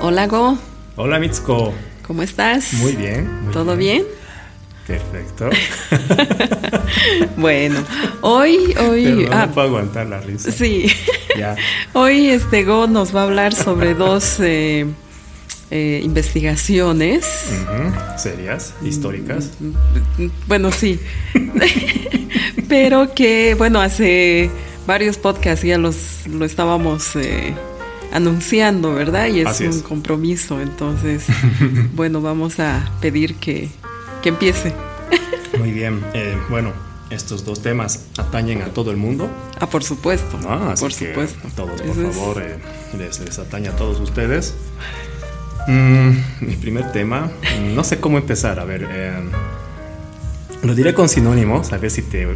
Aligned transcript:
Hola 0.00 0.26
Go, 0.26 0.58
Hola 0.96 1.18
Mitsuko. 1.18 1.72
¿cómo 2.06 2.22
estás? 2.22 2.72
Muy 2.74 2.92
bien. 2.96 3.42
muy 3.44 3.52
¿Todo 3.52 3.76
bien? 3.76 4.04
Perfecto. 4.86 5.50
Bueno, 7.36 7.78
hoy, 8.20 8.74
hoy, 8.78 9.26
ah, 9.30 9.46
no 9.46 9.52
puedo 9.54 9.68
aguantar 9.68 10.06
la 10.06 10.20
risa. 10.20 10.50
sí, 10.50 10.86
Ya. 11.38 11.56
hoy 11.94 12.28
este 12.28 12.64
Go 12.64 12.86
nos 12.88 13.14
va 13.14 13.20
a 13.20 13.24
hablar 13.24 13.54
sobre 13.54 13.94
dos 13.94 14.40
eh, 14.40 14.86
eh, 15.70 16.00
investigaciones. 16.04 17.26
Serias, 18.18 18.74
históricas. 18.82 19.50
Bueno, 20.48 20.72
sí, 20.72 20.98
pero 22.68 23.14
que, 23.14 23.54
bueno, 23.56 23.80
hace 23.80 24.50
varios 24.86 25.16
podcasts 25.16 25.64
ya 25.64 25.78
los 25.78 26.26
lo 26.26 26.44
estábamos 26.44 27.14
eh, 27.16 27.54
anunciando, 28.12 28.94
¿verdad? 28.94 29.26
Y 29.28 29.40
es 29.40 29.46
Así 29.46 29.64
un 29.64 29.70
es. 29.70 29.82
compromiso, 29.82 30.60
entonces, 30.60 31.24
bueno, 31.94 32.20
vamos 32.20 32.60
a 32.60 32.90
pedir 33.00 33.36
que, 33.36 33.68
que 34.22 34.28
empiece. 34.30 34.72
Muy 35.58 35.72
bien. 35.72 36.00
Eh, 36.14 36.36
bueno, 36.48 36.72
estos 37.10 37.44
dos 37.44 37.60
temas 37.62 38.06
atañen 38.18 38.62
a 38.62 38.66
todo 38.66 38.90
el 38.90 38.96
mundo. 38.96 39.28
Ah, 39.58 39.68
por 39.68 39.82
supuesto. 39.84 40.38
Así 40.48 40.82
por 40.82 40.92
supuesto. 40.92 41.48
Todos, 41.56 41.80
por 41.82 41.90
Eso 41.90 42.12
favor, 42.12 42.42
eh, 42.42 42.56
les, 42.98 43.20
les 43.20 43.38
atañe 43.38 43.68
a 43.68 43.76
todos 43.76 44.00
ustedes. 44.00 44.54
Mm, 45.68 46.12
mi 46.40 46.56
primer 46.56 46.90
tema, 46.90 47.30
no 47.74 47.84
sé 47.84 48.00
cómo 48.00 48.16
empezar. 48.16 48.58
A 48.58 48.64
ver, 48.64 48.88
eh, 48.90 49.12
lo 50.62 50.74
diré 50.74 50.94
con 50.94 51.06
sinónimos, 51.06 51.70
a 51.74 51.76
ver 51.78 51.90
si 51.90 52.00
te. 52.00 52.26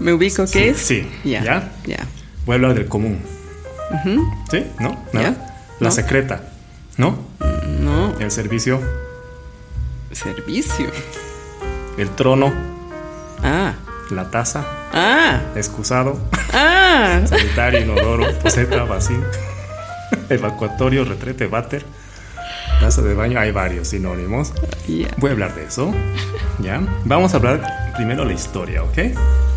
¿Me 0.00 0.12
ubico 0.12 0.44
Sí, 0.48 0.52
qué 0.58 0.68
es? 0.70 0.78
sí. 0.78 1.08
Ya. 1.24 1.42
¿Ya? 1.44 1.72
Ya. 1.86 2.06
Voy 2.44 2.54
a 2.54 2.56
hablar 2.56 2.74
del 2.74 2.86
común. 2.88 3.20
¿Sí? 4.50 4.66
¿No? 4.78 4.90
¿Ya? 5.12 5.20
¿Nada? 5.20 5.54
La 5.80 5.88
No. 5.88 5.90
secreta. 5.94 6.40
¿No? 6.96 7.18
No, 7.80 8.18
El 8.18 8.30
servicio. 8.30 8.80
servicio. 10.12 10.86
El 11.98 12.10
trono. 12.10 12.52
Ah, 13.42 13.74
La 14.10 14.30
taza. 14.30 14.64
ah, 14.92 15.40
Excusado. 15.54 16.18
ah. 16.52 17.20
Sanitario, 17.26 17.80
inodoro. 17.80 18.30
Poseta, 18.38 18.84
vacío. 18.84 19.22
Evacuatorio, 20.28 21.04
retrete, 21.04 21.46
váter. 21.46 21.84
Taza 22.80 23.02
de 23.02 23.14
baño. 23.14 23.38
Hay 23.38 23.52
varios 23.52 23.88
sinónimos. 23.88 24.52
Ya. 24.88 25.08
Voy 25.18 25.30
a 25.30 25.32
hablar 25.34 25.54
de 25.54 25.64
eso. 25.64 25.92
¿Ya? 26.60 26.80
Vamos 27.04 27.34
a 27.34 27.36
hablar 27.36 27.92
primero 27.96 28.24
la 28.24 28.32
historia, 28.32 28.82
¿ok? 28.82 28.96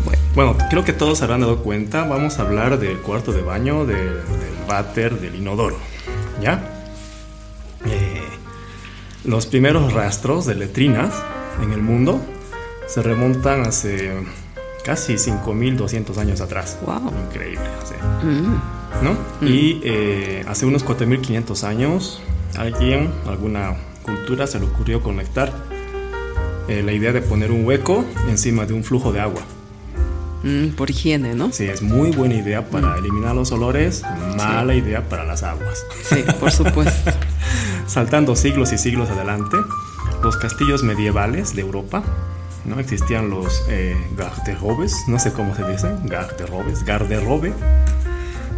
Bueno, 0.04 0.22
Bueno, 0.34 0.56
creo 0.70 0.84
que 0.84 0.92
todos 0.92 1.18
se 1.18 1.24
habrán 1.24 1.40
dado 1.40 1.58
cuenta. 1.62 2.04
Vamos 2.04 2.38
a 2.38 2.42
hablar 2.42 2.78
del 2.78 2.98
cuarto 2.98 3.32
de 3.32 3.42
baño, 3.42 3.86
del, 3.86 3.96
del 4.14 4.54
váter, 4.68 5.18
del 5.18 5.34
inodoro. 5.36 5.78
¿Ya? 6.40 6.70
Eh, 7.86 8.22
los 9.24 9.46
primeros 9.46 9.92
rastros 9.92 10.46
de 10.46 10.54
letrinas 10.54 11.14
en 11.62 11.72
el 11.72 11.80
mundo 11.82 12.20
se 12.86 13.02
remontan 13.02 13.62
hace 13.66 14.12
casi 14.84 15.16
5200 15.16 16.18
años 16.18 16.40
atrás. 16.42 16.78
Wow. 16.84 17.10
Increíble. 17.30 17.64
sí. 17.84 17.94
mm, 18.26 18.60
¿no? 19.02 19.16
Y 19.48 19.80
eh, 19.82 20.44
hace 20.46 20.66
unos 20.66 20.84
4500 20.84 21.64
años, 21.64 22.22
alguien, 22.56 23.10
alguna 23.26 23.76
cultura 24.02 24.46
se 24.46 24.58
le 24.58 24.66
ocurrió 24.66 25.02
conectar 25.02 25.52
eh, 26.68 26.82
la 26.82 26.92
idea 26.92 27.12
de 27.12 27.20
poner 27.20 27.50
un 27.50 27.66
hueco 27.66 28.04
encima 28.28 28.66
de 28.66 28.72
un 28.72 28.84
flujo 28.84 29.12
de 29.12 29.20
agua. 29.20 29.42
mm, 30.42 30.68
por 30.76 30.90
higiene, 30.90 31.34
¿no? 31.34 31.52
Sí, 31.52 31.64
es 31.64 31.82
muy 31.82 32.10
buena 32.10 32.34
idea 32.34 32.68
para 32.68 32.96
eliminar 32.98 33.34
los 33.34 33.52
olores, 33.52 34.02
mala 34.36 34.74
idea 34.74 35.08
para 35.08 35.24
las 35.24 35.42
aguas. 35.42 35.84
Sí, 36.08 36.24
por 36.40 36.50
supuesto. 36.50 37.10
Saltando 37.86 38.34
siglos 38.36 38.72
y 38.72 38.78
siglos 38.78 39.10
adelante, 39.10 39.56
los 40.22 40.36
castillos 40.36 40.82
medievales 40.82 41.54
de 41.54 41.62
Europa, 41.62 42.02
¿no? 42.64 42.80
Existían 42.80 43.28
los 43.28 43.62
eh, 43.68 43.94
garderobes, 44.16 45.04
no 45.06 45.18
sé 45.18 45.32
cómo 45.32 45.54
se 45.54 45.64
dicen, 45.70 46.06
garderobes, 46.06 46.84
garderobe, 46.84 47.52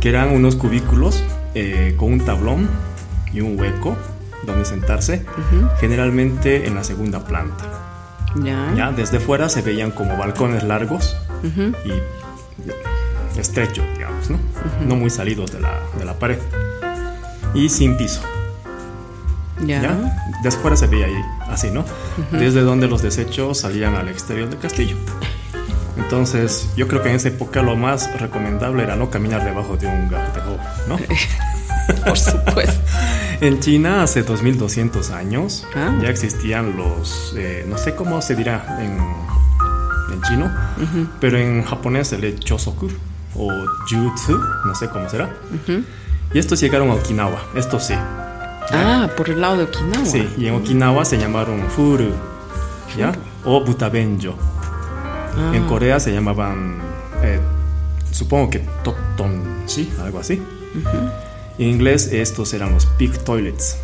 que 0.01 0.09
eran 0.11 0.31
unos 0.33 0.55
cubículos 0.55 1.25
eh, 1.55 1.95
con 1.97 2.13
un 2.13 2.21
tablón 2.21 2.69
y 3.33 3.41
un 3.41 3.59
hueco 3.59 3.97
donde 4.45 4.65
sentarse, 4.65 5.25
Ujú. 5.27 5.69
generalmente 5.81 6.67
en 6.67 6.75
la 6.75 6.85
segunda 6.85 7.25
planta. 7.25 7.65
Ya. 8.43 8.73
¿ya? 8.77 8.93
Desde 8.93 9.19
fuera 9.21 9.49
se 9.49 9.63
veían 9.63 9.91
como 9.91 10.17
balcones 10.17 10.63
largos 10.63 11.17
Ujú. 11.43 11.73
y 11.85 13.39
estrechos, 13.39 13.85
digamos, 13.97 14.31
¿no? 14.31 14.39
No 14.87 14.97
muy 14.97 15.11
salidos 15.11 15.53
de 15.53 15.61
la, 15.61 15.73
de 15.99 16.05
la 16.05 16.15
pared. 16.19 16.39
Y 17.55 17.69
sin 17.69 17.97
piso. 17.97 18.21
Ya. 19.65 19.81
¿Ya? 19.83 20.19
Desde 20.43 20.59
fuera 20.59 20.77
se 20.77 20.87
veía 20.87 21.07
ahí, 21.07 21.15
así, 21.49 21.71
¿no? 21.71 21.85
Desde 22.33 22.61
donde 22.61 22.89
los 22.89 23.03
desechos 23.03 23.61
salían 23.61 23.95
al 23.95 24.09
exterior 24.09 24.49
del 24.51 24.59
castillo. 24.59 24.97
Entonces, 25.97 26.69
yo 26.77 26.87
creo 26.89 27.03
que 27.03 27.09
en 27.09 27.17
esa 27.17 27.29
época 27.29 27.63
lo 27.63 27.75
más 27.75 28.21
recomendable 28.21 28.83
era 28.83 28.97
no 28.97 29.11
caminar 29.11 29.45
debajo 29.45 29.77
de 29.79 29.87
un 29.87 30.09
garderobe, 30.11 30.59
¿no? 30.89 30.99
Por 32.07 32.19
supuesto. 32.19 32.81
En 33.41 33.61
China, 33.61 34.03
hace 34.03 34.23
2200 34.23 35.11
años, 35.11 35.67
Ah. 35.75 35.97
ya 36.03 36.09
existían 36.09 36.77
los. 36.77 37.35
eh, 37.37 37.65
no 37.69 37.77
sé 37.79 37.95
cómo 37.95 38.21
se 38.23 38.35
dirá 38.35 38.79
en, 38.81 38.99
en 40.15 40.23
chino, 40.23 40.47
Ujú. 40.83 41.07
pero 41.21 41.37
en 41.39 41.63
japonés 41.65 42.09
se 42.09 42.19
lee 42.19 42.37
chosoku 42.39 42.89
o 43.35 43.51
jutsu, 43.89 44.39
no 44.65 44.75
sé 44.75 44.89
cómo 44.89 45.09
será. 45.09 45.27
Ujú. 45.53 45.83
Y 46.33 46.39
estos 46.39 46.61
llegaron 46.61 46.91
a 46.91 46.95
Okinawa, 46.95 47.39
estos 47.55 47.85
sí. 47.87 47.95
Ah, 48.73 49.09
por 49.17 49.29
el 49.31 49.41
lado 49.41 49.59
de 49.59 49.65
Okinawa. 49.65 50.05
Sí, 50.07 50.27
y 50.39 50.47
en 50.47 50.55
Okinawa 50.57 51.05
se 51.05 51.19
llamaron 51.19 51.63
furu, 51.71 52.11
¿ya? 52.97 53.13
O 53.45 53.63
butabenjo. 53.65 54.35
Ah, 55.39 55.53
En 55.55 55.65
Corea 55.67 56.01
se 56.01 56.13
llamaban, 56.13 56.79
eh, 57.23 57.39
supongo 58.11 58.49
que 58.51 58.61
toktonshi, 58.83 59.93
algo 60.03 60.19
así. 60.21 60.43
En 61.59 61.69
inglés 61.69 62.11
estos 62.13 62.53
eran 62.55 62.73
los 62.73 62.87
pig 62.87 63.17
toilets, 63.19 63.77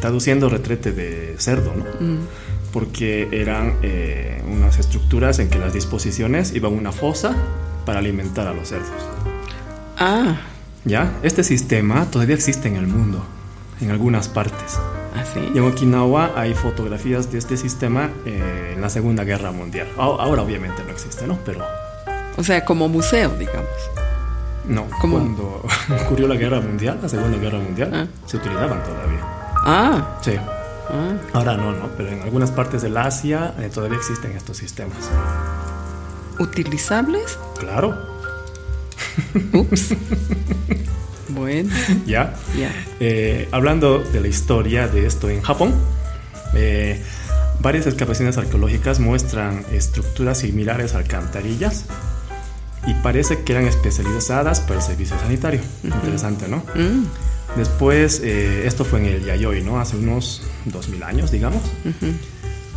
traduciendo 0.00 0.48
retrete 0.48 0.92
de 0.92 1.34
cerdo, 1.38 1.72
¿no? 1.76 1.84
mm, 1.84 2.18
Porque 2.72 3.28
eran 3.32 3.74
eh, 3.82 4.42
unas 4.50 4.78
estructuras 4.78 5.38
en 5.38 5.48
que 5.50 5.58
las 5.58 5.72
disposiciones 5.72 6.54
iban 6.54 6.72
a 6.72 6.76
una 6.76 6.92
fosa 6.92 7.34
para 7.84 7.98
alimentar 7.98 8.46
a 8.46 8.54
los 8.54 8.68
cerdos. 8.68 8.90
Ah, 9.98 10.36
¿Ya? 10.84 11.12
Este 11.22 11.42
sistema 11.42 12.06
todavía 12.10 12.34
existe 12.34 12.68
en 12.68 12.76
el 12.76 12.86
mundo, 12.86 13.24
en 13.80 13.90
algunas 13.90 14.28
partes. 14.28 14.78
así. 15.14 15.40
Y 15.54 15.58
en 15.58 15.64
Okinawa 15.64 16.32
hay 16.36 16.54
fotografías 16.54 17.32
de 17.32 17.38
este 17.38 17.56
sistema 17.56 18.10
eh, 18.24 18.72
en 18.74 18.80
la 18.80 18.88
Segunda 18.88 19.24
Guerra 19.24 19.50
Mundial. 19.52 19.88
Ahora 19.96 20.42
obviamente 20.42 20.82
no 20.84 20.90
existe, 20.92 21.26
¿no? 21.26 21.38
Pero 21.44 21.64
O 22.36 22.44
sea, 22.44 22.64
como 22.64 22.88
museo, 22.88 23.30
digamos. 23.36 23.68
No, 24.68 24.86
¿Cómo? 25.00 25.18
cuando 25.18 25.64
ocurrió 26.04 26.28
la 26.28 26.34
Guerra 26.36 26.60
Mundial, 26.60 26.98
la 27.02 27.08
Segunda 27.08 27.38
Guerra 27.38 27.58
Mundial, 27.58 27.90
Ah. 27.94 28.06
se 28.26 28.36
utilizaban 28.36 28.82
todavía. 28.84 29.20
Ah, 29.64 30.18
Sí. 30.22 30.32
ah. 30.36 31.14
Ahora 31.32 31.56
no, 31.56 31.72
¿no? 31.72 31.88
Pero 31.96 32.10
en 32.10 32.22
algunas 32.22 32.50
partes 32.50 32.82
del 32.82 32.96
Asia 32.96 33.54
eh, 33.58 33.70
todavía 33.72 33.98
existen 33.98 34.32
estos 34.32 34.56
sistemas. 34.56 34.96
¿Utilizables? 36.38 37.38
Claro, 37.58 37.96
Ups. 39.52 39.94
bueno, 41.30 41.72
ya. 42.06 42.34
ya. 42.58 42.70
Eh, 43.00 43.48
hablando 43.52 44.00
de 44.00 44.20
la 44.20 44.28
historia 44.28 44.88
de 44.88 45.06
esto 45.06 45.28
en 45.30 45.40
Japón, 45.42 45.74
eh, 46.54 47.02
varias 47.60 47.86
excavaciones 47.86 48.36
arqueológicas 48.38 49.00
muestran 49.00 49.64
estructuras 49.72 50.38
similares 50.38 50.94
a 50.94 50.98
alcantarillas 50.98 51.86
y 52.86 52.94
parece 52.94 53.42
que 53.42 53.52
eran 53.52 53.66
especializadas 53.66 54.60
para 54.60 54.76
el 54.76 54.82
servicio 54.82 55.16
sanitario. 55.18 55.60
Interesante, 55.84 56.48
¿no? 56.48 56.58
Mm, 56.74 57.04
Después, 57.56 58.20
eh, 58.22 58.66
esto 58.66 58.84
fue 58.84 58.98
en 58.98 59.06
el 59.06 59.24
Yayoi, 59.24 59.62
¿no? 59.62 59.80
Hace 59.80 59.96
unos 59.96 60.42
2000 60.66 61.02
años, 61.02 61.30
digamos. 61.30 61.62
ujú. 61.84 62.12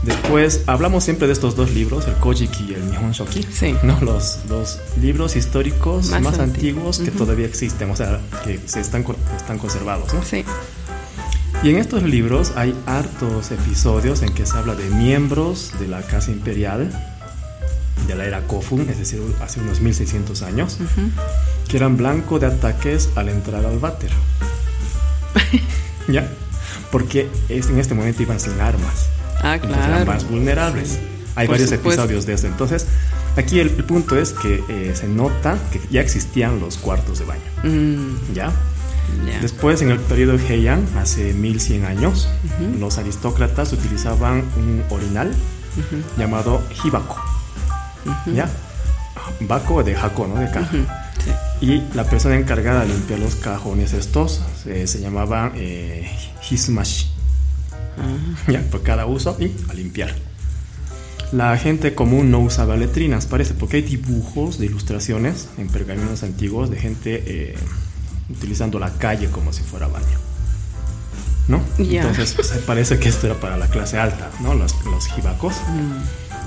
Después, 0.03 0.61
hablamos 0.67 1.03
siempre 1.03 1.27
de 1.27 1.33
estos 1.33 1.57
dos 1.57 1.71
libros, 1.73 2.07
el 2.07 2.13
Kojiki 2.13 2.67
y 2.69 2.73
el 2.75 2.89
Nihon 2.89 3.11
Shoki. 3.11 3.43
Sí. 3.51 3.75
¿no? 3.83 3.99
Los, 3.99 4.39
los 4.47 4.79
libros 5.01 5.35
históricos 5.35 6.07
Más 6.11 6.21
más, 6.21 6.39
antiguos. 6.39 6.99
que 6.99 7.11
todavía 7.11 7.45
existen, 7.45 7.91
o 7.91 7.95
sea, 7.97 8.21
que 8.45 8.61
se 8.65 8.79
están, 8.79 9.03
están 9.35 9.57
conservados, 9.57 10.13
¿no? 10.13 10.23
Sí. 10.23 10.45
Y 11.63 11.71
en 11.71 11.77
estos 11.77 12.03
libros 12.03 12.53
hay 12.55 12.73
hartos 12.85 13.51
episodios 13.51 14.21
en 14.21 14.33
que 14.33 14.45
se 14.45 14.55
habla 14.57 14.75
de 14.75 14.89
miembros 14.91 15.71
de 15.81 15.89
la 15.89 16.01
Casa 16.03 16.31
Imperial 16.31 16.89
de 18.07 18.15
la 18.15 18.25
era 18.25 18.41
Kofun, 18.47 18.87
es 18.89 18.97
decir, 18.99 19.21
hace 19.41 19.59
unos 19.59 19.79
1600 19.81 20.41
años, 20.43 20.77
que 21.67 21.77
eran 21.77 21.97
blanco 21.97 22.39
de 22.39 22.47
ataques 22.47 23.09
al 23.15 23.29
entrar 23.29 23.65
al 23.65 23.79
váter. 23.79 24.11
¿Ya? 26.07 26.27
Porque 26.91 27.29
es- 27.49 27.69
en 27.69 27.79
este 27.79 27.93
momento 27.93 28.23
iban 28.23 28.39
sin 28.39 28.59
armas. 28.59 29.07
Ah, 29.41 29.55
Entonces 29.55 29.77
eran 29.77 30.03
claro. 30.03 30.05
más 30.05 30.29
vulnerables. 30.29 30.99
Hay 31.35 31.47
Por 31.47 31.53
varios 31.55 31.69
supuesto. 31.69 32.01
episodios 32.03 32.25
de 32.25 32.33
esto. 32.33 32.47
Entonces, 32.47 32.87
aquí 33.37 33.59
el, 33.59 33.69
el 33.69 33.83
punto 33.83 34.17
es 34.17 34.33
que 34.33 34.63
eh, 34.67 34.93
se 34.95 35.07
nota 35.07 35.57
que 35.71 35.79
ya 35.89 36.01
existían 36.01 36.59
los 36.59 36.77
cuartos 36.77 37.19
de 37.19 37.25
baño. 37.25 37.41
Mm, 37.63 38.33
¿Ya? 38.33 38.51
Ya. 39.25 39.39
Después, 39.39 39.81
en 39.81 39.91
el 39.91 39.99
periodo 39.99 40.37
Heian, 40.37 40.85
hace 40.97 41.33
1100 41.33 41.85
años, 41.85 42.27
los 42.79 42.97
aristócratas 42.97 43.71
utilizaban 43.73 44.43
un 44.57 44.83
orinal 44.89 45.31
llamado 46.17 46.61
hibako. 46.83 47.17
¿Ya? 48.33 48.49
Bako 49.41 49.83
de 49.83 49.95
jaco, 49.95 50.27
¿no? 50.27 50.39
De 50.39 50.49
caja. 50.51 50.69
Sí. 50.71 51.31
Y 51.61 51.83
la 51.93 52.05
persona 52.05 52.35
encargada 52.35 52.81
de 52.81 52.87
limpiar 52.87 53.19
los 53.19 53.35
cajones 53.35 53.93
estos 53.93 54.41
eh, 54.65 54.87
se 54.87 55.01
llamaba 55.01 55.51
eh, 55.55 56.09
hisumashi. 56.49 57.07
Ya, 58.47 58.61
por 58.71 58.81
cada 58.81 59.05
uso 59.05 59.35
y 59.39 59.51
a 59.69 59.73
limpiar. 59.73 60.15
La 61.31 61.55
gente 61.57 61.93
común 61.93 62.31
no 62.31 62.39
usaba 62.39 62.75
letrinas, 62.75 63.25
parece, 63.25 63.53
porque 63.53 63.77
hay 63.77 63.83
dibujos 63.83 64.57
de 64.57 64.65
ilustraciones 64.65 65.49
en 65.57 65.67
pergaminos 65.67 66.23
antiguos 66.23 66.71
de 66.71 66.77
gente 66.77 67.23
eh, 67.27 67.55
utilizando 68.29 68.79
la 68.79 68.91
calle 68.93 69.29
como 69.29 69.53
si 69.53 69.61
fuera 69.61 69.87
baño. 69.87 70.05
¿No? 71.47 71.61
Ya. 71.77 72.01
Entonces, 72.01 72.33
pues, 72.35 72.49
parece 72.65 72.99
que 72.99 73.09
esto 73.09 73.27
era 73.27 73.35
para 73.39 73.57
la 73.57 73.67
clase 73.67 73.97
alta, 73.97 74.29
¿no? 74.39 74.53
Los, 74.53 74.73
los 74.85 75.07
hibacos. 75.17 75.55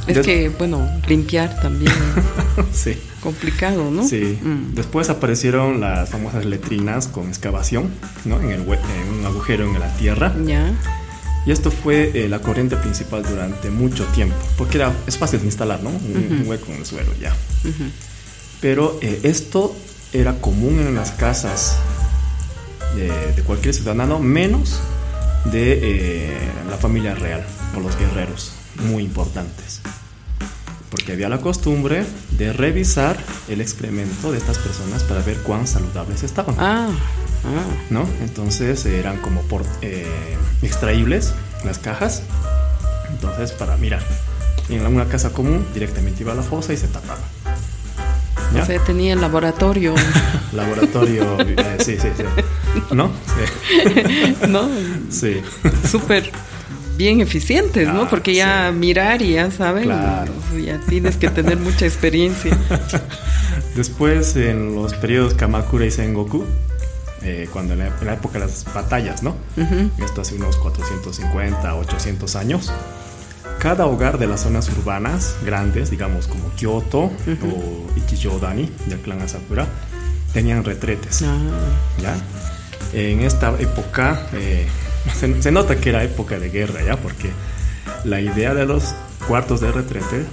Es 0.07 0.19
que, 0.21 0.49
bueno, 0.49 0.89
limpiar 1.07 1.61
también 1.61 1.93
sí. 2.73 2.99
complicado, 3.21 3.91
¿no? 3.91 4.07
Sí. 4.07 4.39
Mm. 4.43 4.75
Después 4.75 5.11
aparecieron 5.11 5.81
las 5.81 6.11
famosas 6.11 6.45
letrinas 6.45 7.07
con 7.09 7.29
excavación, 7.29 7.91
¿no? 8.25 8.41
En, 8.41 8.51
el 8.51 8.61
en 8.61 9.19
un 9.19 9.25
agujero 9.25 9.65
en 9.65 9.79
la 9.79 9.95
tierra. 9.97 10.35
Ya. 10.45 10.73
Y 11.47 11.51
esto 11.51 11.71
fue 11.71 12.11
eh, 12.15 12.29
la 12.29 12.39
corriente 12.39 12.77
principal 12.77 13.23
durante 13.23 13.71
mucho 13.71 14.05
tiempo, 14.07 14.37
porque 14.57 14.79
era, 14.79 14.93
es 15.07 15.19
fácil 15.19 15.41
de 15.41 15.47
instalar, 15.47 15.83
¿no? 15.83 15.91
Un, 15.91 16.39
un 16.43 16.49
hueco 16.49 16.71
en 16.73 16.79
el 16.79 16.87
suelo 16.87 17.11
ya. 17.21 17.33
Ujú. 17.65 17.85
Pero 18.61 18.99
eh, 19.03 19.21
esto 19.25 19.75
era 20.13 20.35
común 20.41 20.79
en 20.79 20.95
las 20.95 21.11
casas 21.13 21.77
de, 22.95 23.09
de 23.35 23.43
cualquier 23.43 23.75
ciudadano, 23.75 24.19
menos 24.21 24.81
de 25.47 25.81
eh, 25.83 26.37
la 26.71 26.77
familia 26.77 27.15
real 27.15 27.45
o 27.77 27.81
los 27.81 27.99
guerreros, 27.99 28.53
muy 28.77 29.05
importantes. 29.05 29.81
Porque 30.91 31.13
había 31.13 31.29
la 31.29 31.39
costumbre 31.41 32.05
de 32.33 32.53
revisar 32.53 33.17
el 33.49 33.61
excremento 33.61 34.31
de 34.31 34.39
estas 34.39 34.59
personas 34.59 35.03
para 35.05 35.23
ver 35.23 35.39
cuán 35.39 35.67
saludables 35.67 36.23
estaban. 36.23 36.55
Ah, 36.59 36.89
ah. 37.45 37.65
¿no? 37.89 38.07
Entonces 38.21 38.85
eran 38.85 39.17
como 39.19 39.41
por, 39.43 39.65
eh, 39.81 40.37
extraíbles 40.61 41.33
las 41.65 41.79
cajas. 41.79 42.23
Entonces, 43.11 43.53
para 43.53 43.77
mirar, 43.77 44.03
en 44.69 44.87
una 44.87 45.07
casa 45.07 45.31
común 45.31 45.67
directamente 45.75 46.23
iba 46.23 46.33
a 46.33 46.37
la 46.37 46.43
fosa 46.43 46.73
y 46.73 46.77
se 46.77 46.89
tapaba. 46.89 47.21
¿Ya? 48.55 48.63
O 48.63 48.67
sea, 48.67 48.85
tenía 48.85 49.15
el 49.15 49.21
laboratorio, 49.21 49.95
Laboratorio, 50.53 51.41
eh, 51.41 51.79
sí, 51.79 51.97
sí, 51.99 52.09
sí. 52.15 52.25
¿No? 52.91 53.11
¿no? 54.49 54.69
Sí. 55.09 55.41
sí. 55.43 55.89
Súper 55.89 56.31
bien 56.97 57.21
eficientes, 57.21 57.87
¿no? 57.89 58.03
Ah, 58.03 58.07
Porque 58.11 58.35
ya 58.35 58.71
mirar 58.73 59.23
y 59.23 59.35
ya 59.35 59.51
saben, 59.51 59.85
Claro. 59.85 60.33
ya 60.65 60.79
tienes 60.89 61.17
que 61.17 61.31
tener 61.31 61.59
mucha 61.59 61.87
experiencia. 61.87 62.57
Después, 63.77 64.37
en 64.37 64.75
los 64.75 64.95
periodos 64.95 65.35
Kamakura 65.35 65.87
y 65.87 65.91
Sengoku, 65.91 66.45
eh, 67.23 67.49
cuando 67.53 67.73
en 67.75 67.81
la, 67.81 67.87
en 67.87 68.07
la 68.07 68.15
época 68.15 68.39
de 68.39 68.47
las 68.47 68.65
batallas, 68.75 69.23
¿no? 69.23 69.37
Esto 70.05 70.21
hace 70.23 70.35
unos 70.35 70.57
450, 70.57 71.75
800 71.75 72.37
años. 72.37 72.73
Cada 73.59 73.87
hogar 73.87 74.19
de 74.19 74.27
las 74.27 74.41
zonas 74.43 74.69
urbanas 74.71 75.37
grandes, 75.45 75.91
digamos 75.91 76.27
como 76.27 76.49
Kyoto 76.57 76.99
o 77.05 77.87
Ichijodani, 77.97 78.71
del 78.87 78.99
clan 78.99 79.21
Asakura, 79.23 79.67
tenían 80.33 80.65
retretes. 80.65 81.23
Ah, 81.23 81.39
¿ya? 82.01 82.15
En 82.93 83.21
esta 83.21 83.55
época, 83.59 84.27
eh, 84.33 84.67
se, 85.19 85.43
se 85.43 85.51
nota 85.53 85.77
que 85.77 85.91
era 85.91 86.03
época 86.05 86.39
de 86.39 86.51
guerra, 86.51 86.83
¿ya? 86.85 86.97
Porque 86.97 87.31
la 88.05 88.21
idea 88.21 88.55
de 88.55 88.67
los 88.67 88.95
cuartos 89.29 89.61
de 89.61 89.71
retrete 89.73 90.25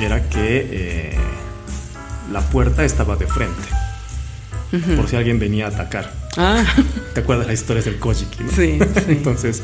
era 0.00 0.28
que 0.28 0.68
eh, 0.70 1.16
la 2.32 2.40
puerta 2.40 2.84
estaba 2.84 3.16
de 3.16 3.26
frente, 3.26 3.68
por 4.96 5.08
si 5.08 5.16
alguien 5.16 5.38
venía 5.38 5.66
a 5.66 5.68
atacar. 5.70 6.12
ah, 6.36 6.62
¿Te 7.14 7.20
acuerdas 7.20 7.46
las 7.46 7.54
historias 7.60 7.84
del 7.86 7.98
Kojiki? 7.98 8.44
no? 8.44 8.50
Sí, 8.50 8.78
sí. 8.94 9.04
Entonces 9.08 9.62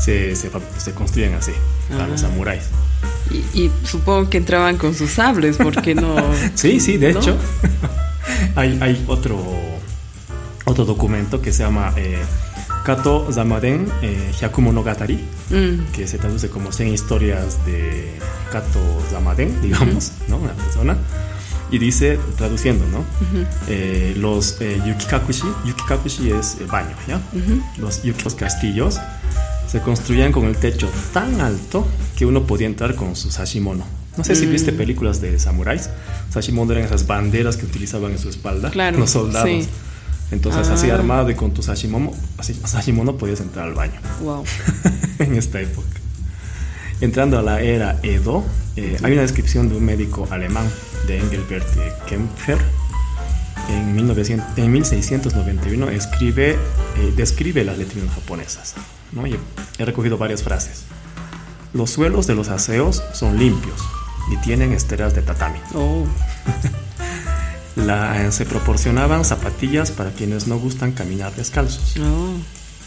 se, 0.00 0.34
se, 0.36 0.50
construyen 0.94 1.34
así, 1.34 1.52
para 1.90 2.06
los 2.08 2.22
Ah. 2.22 2.26
samuráis. 2.28 2.64
y, 3.30 3.36
y 3.58 3.70
supongo 3.84 4.28
que 4.28 4.38
entraban 4.38 4.76
con 4.76 4.94
sus 4.94 5.12
sables, 5.12 5.56
porque 5.56 5.94
no. 5.94 6.16
Sí, 6.54 6.80
sí, 6.80 6.96
de 6.98 7.12
¿No? 7.14 7.20
hecho. 7.20 7.36
hay, 8.56 8.78
hay 8.82 9.02
otro, 9.06 9.38
otro 10.66 10.84
documento 10.84 11.40
que 11.40 11.52
se 11.52 11.62
llama 11.62 11.92
eh, 11.96 12.18
Kato 12.84 13.28
Zamaden 13.32 13.86
eh, 14.02 14.32
Hyakumonogatari, 14.38 15.18
Mm, 15.50 15.90
que 15.92 16.06
se 16.06 16.16
traduce 16.18 16.48
como 16.48 16.70
100 16.70 16.94
historias 16.94 17.58
de 17.66 18.12
Kato 18.52 18.78
Zamaden, 19.10 19.60
digamos, 19.60 20.12
¿no? 20.28 20.36
Una 20.36 20.52
persona. 20.52 20.96
Y 21.72 21.78
dice, 21.78 22.18
traduciendo, 22.36 22.84
¿no? 22.86 23.04
Eh, 23.68 24.14
los 24.16 24.60
eh, 24.60 24.80
yukikakushi, 24.86 25.42
yukikakushi 25.66 26.30
es 26.30 26.56
eh, 26.60 26.66
baño, 26.70 26.94
¿ya? 27.08 27.20
Los 27.78 28.02
yuki, 28.04 28.22
los 28.22 28.34
castillos, 28.36 28.98
se 29.68 29.80
construían 29.80 30.30
con 30.32 30.44
el 30.46 30.56
techo 30.56 30.88
tan 31.12 31.40
alto 31.40 31.84
que 32.16 32.26
uno 32.26 32.44
podía 32.44 32.66
entrar 32.68 32.94
con 32.94 33.16
su 33.16 33.30
sashimono. 33.32 33.84
No 34.16 34.22
sé 34.24 34.34
si 34.36 34.46
Mm. 34.46 34.50
viste 34.52 34.72
películas 34.72 35.20
de 35.20 35.38
samuráis. 35.40 35.90
Sashimono 36.32 36.72
eran 36.72 36.84
esas 36.84 37.06
banderas 37.08 37.56
que 37.56 37.66
utilizaban 37.66 38.12
en 38.12 38.18
su 38.18 38.28
espalda 38.28 38.70
Claro, 38.70 38.98
los 38.98 39.10
soldados. 39.10 39.48
sí. 39.48 39.68
Entonces, 40.30 40.68
así 40.68 40.90
Ah. 40.90 40.94
armado 40.94 41.30
y 41.30 41.34
con 41.34 41.52
tu 41.52 41.62
sashimono, 41.62 42.12
así, 42.38 42.54
sashimono 42.54 43.16
podías 43.16 43.40
entrar 43.40 43.66
al 43.66 43.74
baño 43.74 44.00
wow. 44.22 44.44
en 45.18 45.34
esta 45.36 45.60
época. 45.60 45.88
Entrando 47.00 47.38
a 47.38 47.42
la 47.42 47.60
era 47.62 47.98
Edo, 48.02 48.44
eh, 48.76 48.98
hay 49.02 49.12
una 49.12 49.22
descripción 49.22 49.68
de 49.68 49.76
un 49.76 49.84
médico 49.84 50.28
alemán, 50.30 50.68
de 51.06 51.18
Engelbert 51.18 51.66
Kempfer. 52.06 52.58
En, 53.68 53.94
1900 53.94 54.58
en 54.58 54.72
1691 54.72 55.88
escribe, 55.90 56.52
eh, 56.52 57.12
describe 57.16 57.64
las 57.64 57.78
letrinas 57.78 58.14
japonesas. 58.14 58.74
¿no? 59.12 59.26
Y 59.26 59.34
he, 59.34 59.38
he 59.78 59.84
recogido 59.84 60.18
varias 60.18 60.42
frases. 60.42 60.84
Los 61.72 61.90
suelos 61.90 62.26
de 62.26 62.34
los 62.34 62.48
aseos 62.48 63.02
son 63.14 63.38
limpios 63.38 63.80
y 64.30 64.36
tienen 64.38 64.72
esteras 64.72 65.14
de 65.14 65.22
tatami. 65.22 65.58
Oh, 65.74 66.04
La- 67.76 68.24
eh, 68.26 68.32
se 68.32 68.44
proporcionaban 68.46 69.24
zapatillas 69.24 69.90
para 69.90 70.10
quienes 70.10 70.46
no 70.46 70.58
gustan 70.58 70.92
caminar 70.92 71.34
descalzos. 71.34 71.96
oh. 71.98 72.34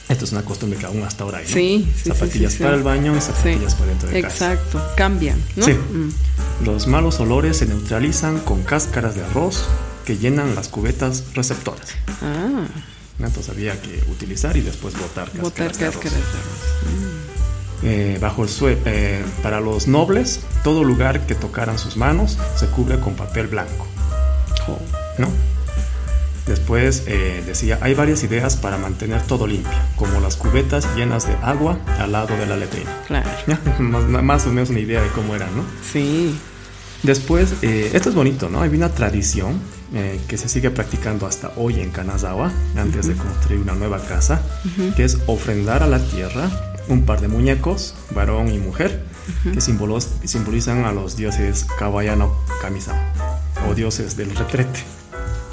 Esto 0.10 0.26
es 0.26 0.34
una 0.34 0.44
costumbre 0.44 0.78
que 0.78 0.86
aún 0.86 1.02
hasta 1.04 1.24
ahora 1.24 1.38
hay. 1.38 1.46
¿no? 1.46 1.54
Sí, 1.54 1.90
sí, 1.96 2.10
Zapatillas 2.10 2.54
sí, 2.54 2.64
para 2.64 2.76
el 2.76 2.84
baño 2.84 3.16
y 3.16 3.22
zapatillas 3.22 3.74
para 3.76 3.90
dentro 3.90 4.10
de 4.10 4.22
casa. 4.22 4.52
Exacto, 4.54 4.82
cambian, 4.98 5.42
¿no? 5.56 5.64
Sí. 5.66 5.72
Mm. 5.72 6.66
Los 6.66 6.88
malos 6.88 7.20
olores 7.22 7.58
se 7.58 7.66
neutralizan 7.66 8.40
con 8.40 8.64
cáscaras 8.64 9.16
de 9.16 9.24
arroz 9.24 9.64
que 10.06 10.18
llenan 10.18 10.56
las 10.56 10.68
cubetas 10.68 11.24
receptoras. 11.34 11.88
Ah. 12.22 12.66
Entonces 13.20 13.50
había 13.50 13.82
que 13.82 14.04
utilizar 14.12 14.58
y 14.58 14.62
después 14.62 14.94
botar 14.96 15.32
cáscaras. 15.32 15.42
botar 15.42 15.72
de 15.78 15.86
arroz. 15.86 15.96
cáscaras 16.02 16.14
de 16.34 16.38
arroz. 16.40 17.24
Eh, 17.86 18.18
bajo 18.20 18.44
el 18.44 18.50
eh, 18.86 19.24
para 19.42 19.60
los 19.62 19.88
nobles, 19.88 20.42
todo 20.64 20.84
lugar 20.84 21.26
que 21.26 21.36
tocaran 21.36 21.78
sus 21.80 21.96
manos 21.98 22.38
se 22.58 22.68
cubre 22.68 23.00
con 23.00 23.16
papel 23.16 23.48
blanco. 23.48 23.88
Oh, 24.68 24.80
¿no? 25.18 25.28
Después 26.46 27.04
eh, 27.08 27.42
decía, 27.46 27.80
hay 27.82 27.94
varias 27.94 28.22
ideas 28.24 28.58
para 28.58 28.78
mantener 28.78 29.22
todo 29.22 29.48
limpio, 29.48 29.72
como 29.96 30.20
las 30.20 30.36
cubetas 30.36 30.86
llenas 30.96 31.26
de 31.26 31.34
agua 31.42 31.78
al 32.00 32.12
lado 32.12 32.36
de 32.36 32.46
la 32.46 32.58
letrina. 32.58 32.92
claro. 33.08 33.30
Más, 33.80 34.04
más 34.24 34.46
o 34.46 34.50
menos 34.50 34.70
una 34.70 34.80
idea 34.80 35.02
de 35.02 35.08
cómo 35.10 35.36
eran, 35.36 35.56
¿no? 35.56 35.64
Sí. 35.90 36.36
Después, 37.02 37.56
eh, 37.62 37.92
esto 37.94 38.10
es 38.10 38.16
bonito, 38.16 38.50
¿no? 38.50 38.62
Hay 38.62 38.70
una 38.72 38.90
tradición 38.90 39.60
eh, 39.94 40.20
que 40.28 40.38
se 40.38 40.50
sigue 40.50 40.70
practicando 40.70 41.28
hasta 41.28 41.52
hoy 41.56 41.80
en 41.80 41.92
Kanazawa, 41.92 42.52
antes 42.78 43.08
de 43.08 43.16
construir 43.16 43.62
una 43.62 43.74
nueva 43.76 44.00
casa, 44.00 44.42
que 44.98 45.06
es 45.06 45.20
ofrendar 45.28 45.82
a 45.84 45.88
la 45.88 46.00
tierra 46.00 46.50
un 46.90 47.06
par 47.06 47.22
de 47.22 47.30
muñecos, 47.30 47.96
varón 48.14 48.50
y 48.50 48.58
mujer, 48.58 49.02
que 49.44 49.62
simbolos- 49.62 50.10
simbolizan 50.26 50.84
a 50.84 50.92
los 50.92 51.16
dioses 51.16 51.66
Kawayano 51.80 52.36
Kamisama, 52.62 53.02
o 53.70 53.74
dioses 53.76 54.16
del 54.18 54.36
retrete, 54.36 54.80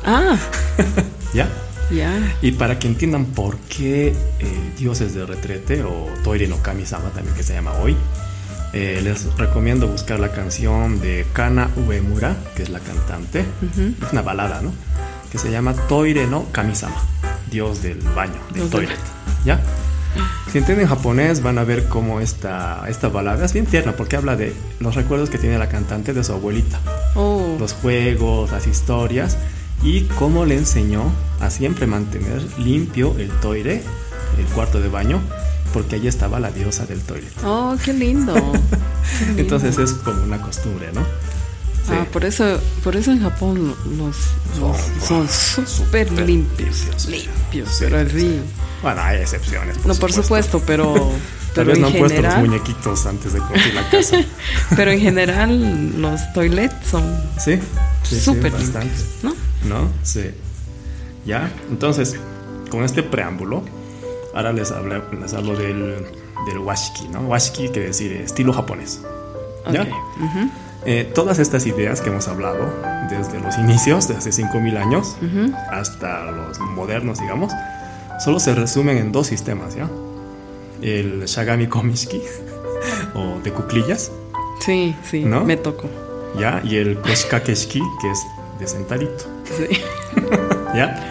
Ah, 0.05 0.37
¿ya? 1.35 1.49
ya. 1.91 2.13
Y 2.43 2.53
para 2.53 2.79
que 2.79 2.89
entiendan 2.89 3.27
por 3.27 3.57
qué 3.59 4.09
eh, 4.39 4.73
dioses 4.79 5.15
del 5.15 5.27
retrete, 5.29 5.83
o 5.83 6.09
Toire 6.25 6.49
no 6.49 6.57
Kamisama 6.63 7.11
también 7.11 7.35
que 7.37 7.43
se 7.43 7.53
llama 7.53 7.73
hoy, 7.75 7.97
eh, 8.73 9.01
les 9.03 9.25
recomiendo 9.37 9.89
buscar 9.89 10.21
la 10.21 10.33
canción 10.33 11.01
de 11.01 11.27
Kana 11.33 11.69
Uemura, 11.87 12.37
que 12.57 12.63
es 12.63 12.71
la 12.71 12.79
cantante. 12.81 13.41
Es 14.01 14.13
una 14.13 14.23
balada, 14.23 14.63
¿no? 14.63 14.73
Que 15.31 15.39
se 15.39 15.51
llama 15.51 15.75
Toire 15.89 16.27
no 16.27 16.47
Kamisama, 16.53 16.97
dios 17.51 17.83
del 17.83 17.99
baño, 18.15 18.41
del 18.55 18.69
toilet. 18.71 18.99
¿Ya? 19.45 19.61
Si 20.51 20.59
entienden 20.59 20.89
japonés 20.89 21.43
van 21.43 21.59
a 21.59 21.65
ver 21.65 21.87
cómo 21.89 22.21
esta, 22.21 22.85
esta 22.89 23.09
balada 23.09 23.45
es 23.45 23.53
bien 23.53 23.67
tierna 23.67 23.93
porque 23.93 24.17
habla 24.17 24.35
de 24.37 24.53
los 24.81 24.97
recuerdos 24.97 25.31
que 25.31 25.39
tiene 25.39 25.59
la 25.59 25.69
cantante 25.69 26.13
de 26.13 26.25
su 26.25 26.33
abuelita, 26.33 26.81
Oh, 27.15 27.57
los 27.59 27.73
juegos, 27.73 28.51
las 28.51 28.67
historias 28.67 29.37
y 29.83 30.03
cómo 30.19 30.45
le 30.45 30.57
enseñó 30.57 31.05
a 31.41 31.51
siempre 31.51 31.87
mantener 31.87 32.43
limpio 32.59 33.15
el 33.19 33.31
toire, 33.41 33.83
el 34.39 34.45
cuarto 34.55 34.81
de 34.81 34.89
baño, 34.89 35.21
porque 35.73 35.97
allí 35.97 36.09
estaba 36.09 36.41
la 36.41 36.51
diosa 36.51 36.85
del 36.87 37.01
toilet. 37.01 37.33
Oh, 37.45 37.77
qué 37.85 37.93
lindo. 37.93 38.35
Qué 39.19 39.25
lindo. 39.27 39.41
Entonces 39.43 39.79
es 39.79 39.93
como 39.93 40.23
una 40.23 40.41
costumbre, 40.41 40.91
¿no? 40.93 41.01
Sí. 41.91 41.97
Ah, 41.99 42.07
por 42.13 42.25
eso, 42.25 42.61
por 42.85 42.97
eso 42.97 43.11
en 43.13 43.21
Japón 43.23 43.75
los, 43.99 44.17
los- 44.59 44.77
son 45.07 45.29
súper 45.29 46.11
limpios. 46.13 47.07
limpios. 47.09 47.71
Sí, 47.71 47.85
pero 47.85 48.09
sí, 48.09 48.17
así. 48.17 48.41
Bueno, 48.83 49.01
hay 49.03 49.19
excepciones. 49.21 49.77
Por 49.79 49.87
No, 49.89 49.95
por 49.97 50.13
supuesto, 50.13 50.63
pero, 50.67 50.95
Tal 51.55 51.67
pero 51.67 51.67
vez 51.67 51.79
no 51.81 51.89
en 51.89 51.93
han 51.95 51.99
puesto 51.99 52.23
los 52.23 52.33
general, 52.33 52.49
muñequitos 52.49 53.07
antes 53.07 53.33
de 53.33 53.41
construir 53.41 53.75
la 53.75 53.91
casa. 53.91 54.17
pero 54.77 54.91
en 54.93 55.01
general 55.01 56.01
los 56.01 56.33
toilets 56.33 56.75
son 56.91 57.03
Sí, 57.39 57.57
sí, 58.05 58.15
sí, 58.17 58.21
súper 58.21 58.53
bastante. 58.53 58.87
limpios, 58.87 59.07
¿no? 59.23 59.35
¿No? 59.69 59.89
Sí. 60.03 60.31
¿Ya? 61.27 61.53
Entonces, 61.69 62.17
con 62.71 62.85
este 62.85 63.03
preámbulo, 63.03 63.63
ahora 64.35 64.53
les 64.53 64.71
hablo, 64.71 65.03
les 65.21 65.35
hablo 65.35 65.57
del, 65.57 66.07
del 66.47 66.59
washiki, 66.59 67.09
¿no? 67.09 67.21
Washiki 67.23 67.69
quiere 67.69 67.89
decir 67.89 68.13
estilo 68.13 68.53
japonés. 68.53 69.01
¿Ya? 69.73 69.83
Ok, 69.83 69.89
ujú, 70.23 70.51
Eh, 70.87 71.11
todas 71.15 71.39
estas 71.39 71.67
ideas 71.67 72.01
que 72.01 72.09
hemos 72.09 72.27
hablado, 72.29 72.73
desde 73.11 73.39
los 73.41 73.59
inicios, 73.59 74.09
de 74.09 74.17
hace 74.17 74.31
5.000 74.31 74.77
años, 74.79 75.17
hasta 75.71 76.31
los 76.31 76.59
modernos, 76.61 77.19
digamos, 77.21 77.53
solo 78.19 78.41
se 78.41 78.55
resumen 78.55 78.97
en 78.97 79.13
dos 79.13 79.27
sistemas, 79.27 79.75
¿ya? 79.75 79.89
El 80.81 81.25
Shagami 81.27 81.67
Komishiki, 81.67 82.23
o 83.15 83.39
de 83.43 83.53
cuclillas, 83.53 84.11
Sí, 84.65 84.95
sí, 85.05 85.25
¿No? 85.25 85.43
me 85.45 85.57
tocó. 85.57 85.89
¿ya? 86.39 86.61
Y 86.65 86.77
el 86.77 86.99
Koshikakeshiki, 87.01 87.81
que 88.01 88.11
es 88.11 88.19
de 88.59 88.67
sentadito, 88.67 89.25
Sí, 89.57 89.81
¿ya? 90.75 91.10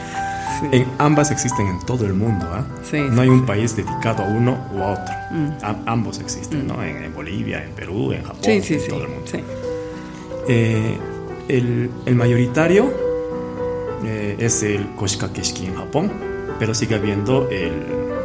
Sí. 0.59 0.65
En 0.71 0.85
ambas 0.97 1.31
existen 1.31 1.67
en 1.67 1.79
todo 1.85 2.05
el 2.05 2.13
mundo, 2.13 2.45
¿ah? 2.51 2.65
Sí, 2.89 2.97
No 3.11 3.21
hay 3.21 3.29
un 3.29 3.45
país 3.45 3.75
dedicado 3.75 4.23
a 4.23 4.27
uno 4.27 4.57
u 4.73 4.79
a 4.81 4.91
otro. 4.93 5.13
Mm. 5.31 5.49
Am- 5.63 5.83
ambos 5.85 6.19
existen, 6.19 6.67
¿no? 6.67 6.83
En, 6.83 7.03
en 7.03 7.13
Bolivia, 7.13 7.63
en 7.63 7.71
Perú, 7.71 8.11
en 8.11 8.23
Japón, 8.23 8.41
en 8.49 8.87
todo 8.87 9.01
el 9.03 9.09
mundo. 9.09 9.31
Eh, 10.47 10.97
el, 11.47 11.89
el 12.05 12.15
mayoritario 12.15 12.91
eh, 14.05 14.35
es 14.39 14.63
el 14.63 14.87
Koshikakeshiki 14.95 15.65
en 15.67 15.75
Japón, 15.75 16.11
pero 16.59 16.73
sigue 16.73 16.95
habiendo 16.95 17.47
el 17.49 17.71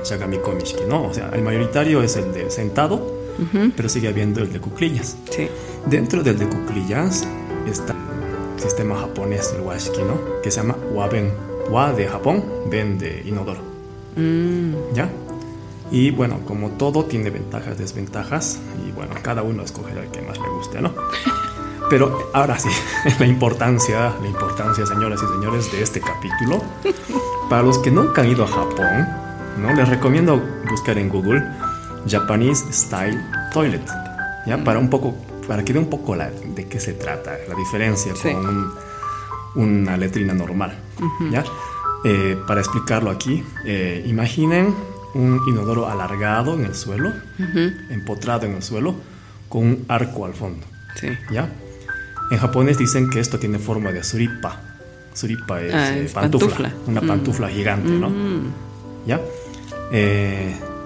Shagami 0.05 0.39
Komishiki, 0.39 0.85
¿no? 0.89 1.05
O 1.05 1.15
sea, 1.15 1.31
el 1.33 1.43
mayoritario 1.43 2.03
es 2.03 2.17
el 2.17 2.33
de 2.33 2.51
sentado, 2.51 2.97
Ujú, 2.97 3.73
pero 3.77 3.89
sigue 3.89 4.09
habiendo 4.09 4.41
el 4.41 4.53
de 4.53 4.61
cuclillas. 4.61 5.17
sí. 5.31 5.49
Dentro 5.87 6.23
del 6.23 6.39
de 6.39 6.47
cuclillas 6.47 7.27
está 7.71 7.95
el 8.57 8.63
sistema 8.63 8.97
japonés, 9.01 9.53
el 9.55 9.61
washiki, 9.63 9.99
¿no? 10.03 10.41
Que 10.43 10.51
se 10.51 10.61
llama 10.61 10.77
waben. 10.93 11.31
Wa 11.71 11.93
de 11.93 12.07
Japón, 12.07 12.45
ben 12.71 12.99
de 12.99 13.23
inodoro. 13.27 13.61
Mm, 14.17 14.95
¿Ya? 14.95 15.09
Y 15.91 16.11
bueno, 16.11 16.41
como 16.47 16.71
todo 16.71 17.05
tiene 17.05 17.31
ventajas, 17.31 17.79
desventajas, 17.79 18.59
y 18.87 18.93
bueno, 18.93 19.15
cada 19.23 19.43
uno 19.43 19.63
escogerá 19.63 20.03
el 20.03 20.09
que 20.11 20.23
más 20.23 20.39
le 20.39 20.49
guste, 20.49 20.81
¿no? 20.81 20.93
Pero 21.91 22.31
ahora 22.33 22.59
sí, 22.59 22.71
la 23.19 23.27
importancia, 23.27 24.15
la 24.21 24.27
importancia, 24.29 24.87
señoras 24.87 25.21
y 25.23 25.27
señores, 25.27 25.71
de 25.73 25.83
este 25.83 26.01
capítulo. 26.01 26.63
Para 27.51 27.63
los 27.63 27.79
que 27.79 27.91
nunca 27.91 28.23
han 28.23 28.29
ido 28.31 28.45
a 28.45 28.49
Japón, 28.49 29.07
¿no? 29.59 29.73
Les 29.75 29.89
recomiendo 29.89 30.41
buscar 30.71 30.97
en 30.99 31.09
Google 31.11 31.43
Japanese 32.09 32.65
Style 32.73 33.21
Toilet, 33.53 33.87
¿ya? 34.47 34.63
Para 34.65 34.79
un 34.79 34.89
poco, 34.89 35.15
para 35.47 35.63
que 35.65 35.73
vean 35.75 35.85
un 35.85 35.91
poco 35.91 36.17
la, 36.17 36.31
de 36.31 36.67
qué 36.67 36.81
se 36.81 36.95
trata, 36.95 37.33
la 37.49 37.55
diferencia 37.55 38.15
Sí. 38.17 38.33
con 38.33 38.47
un- 38.47 38.71
una 39.55 39.97
letrina 39.97 40.35
normal, 40.35 40.79
¿ya? 41.31 41.45
Eh, 42.05 42.37
para 42.47 42.61
explicarlo 42.61 43.11
aquí, 43.11 43.43
eh, 43.65 44.03
imaginen 44.07 44.75
un 45.15 45.41
inodoro 45.47 45.89
alargado 45.89 46.55
en 46.55 46.65
el 46.67 46.75
suelo, 46.75 47.13
empotrado 47.91 48.47
en 48.47 48.57
el 48.57 48.63
suelo, 48.63 48.95
con 49.49 49.63
un 49.67 49.85
arco 49.89 50.27
al 50.27 50.35
fondo, 50.35 50.67
Sí. 50.97 51.09
¿ya? 51.31 51.49
En 52.31 52.39
japonés 52.39 52.79
dicen 52.79 53.11
que 53.11 53.21
esto 53.21 53.39
tiene 53.39 53.59
forma 53.59 53.93
de 53.93 54.03
suripa. 54.03 54.61
Suripa 55.13 55.61
es, 55.61 55.73
Ah, 55.75 55.97
eh, 55.97 56.11
pantufla, 56.13 56.49
pantufla. 56.69 56.73
una 56.89 57.01
Mm. 57.01 57.07
pantufla 57.07 57.49
gigante, 57.49 57.91
¿no? 57.91 58.11
Mm, 58.11 58.53
¿Ya? 59.07 59.21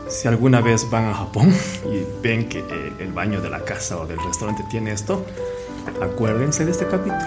Si 0.09 0.27
alguna 0.27 0.61
vez 0.61 0.89
van 0.91 1.05
a 1.07 1.15
Japón 1.15 1.53
y 1.93 2.03
ven 2.23 2.49
que 2.49 2.65
el 2.99 3.13
baño 3.13 3.41
de 3.41 3.51
la 3.51 3.65
casa 3.65 3.99
o 3.99 4.07
del 4.07 4.19
restaurante 4.19 4.65
tiene 4.71 4.93
esto, 4.93 5.25
acuérdense 6.03 6.65
de 6.65 6.71
este 6.71 6.87
capítulo. 6.87 7.19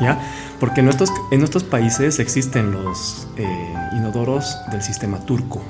¿Ya? 0.00 0.18
Porque 0.60 0.80
en 0.80 0.86
nuestros, 0.86 1.10
en 1.30 1.38
nuestros 1.38 1.64
países 1.64 2.18
existen 2.18 2.72
los 2.72 3.26
eh, 3.36 3.74
inodoros 3.96 4.56
del 4.70 4.82
sistema 4.82 5.18
turco. 5.20 5.62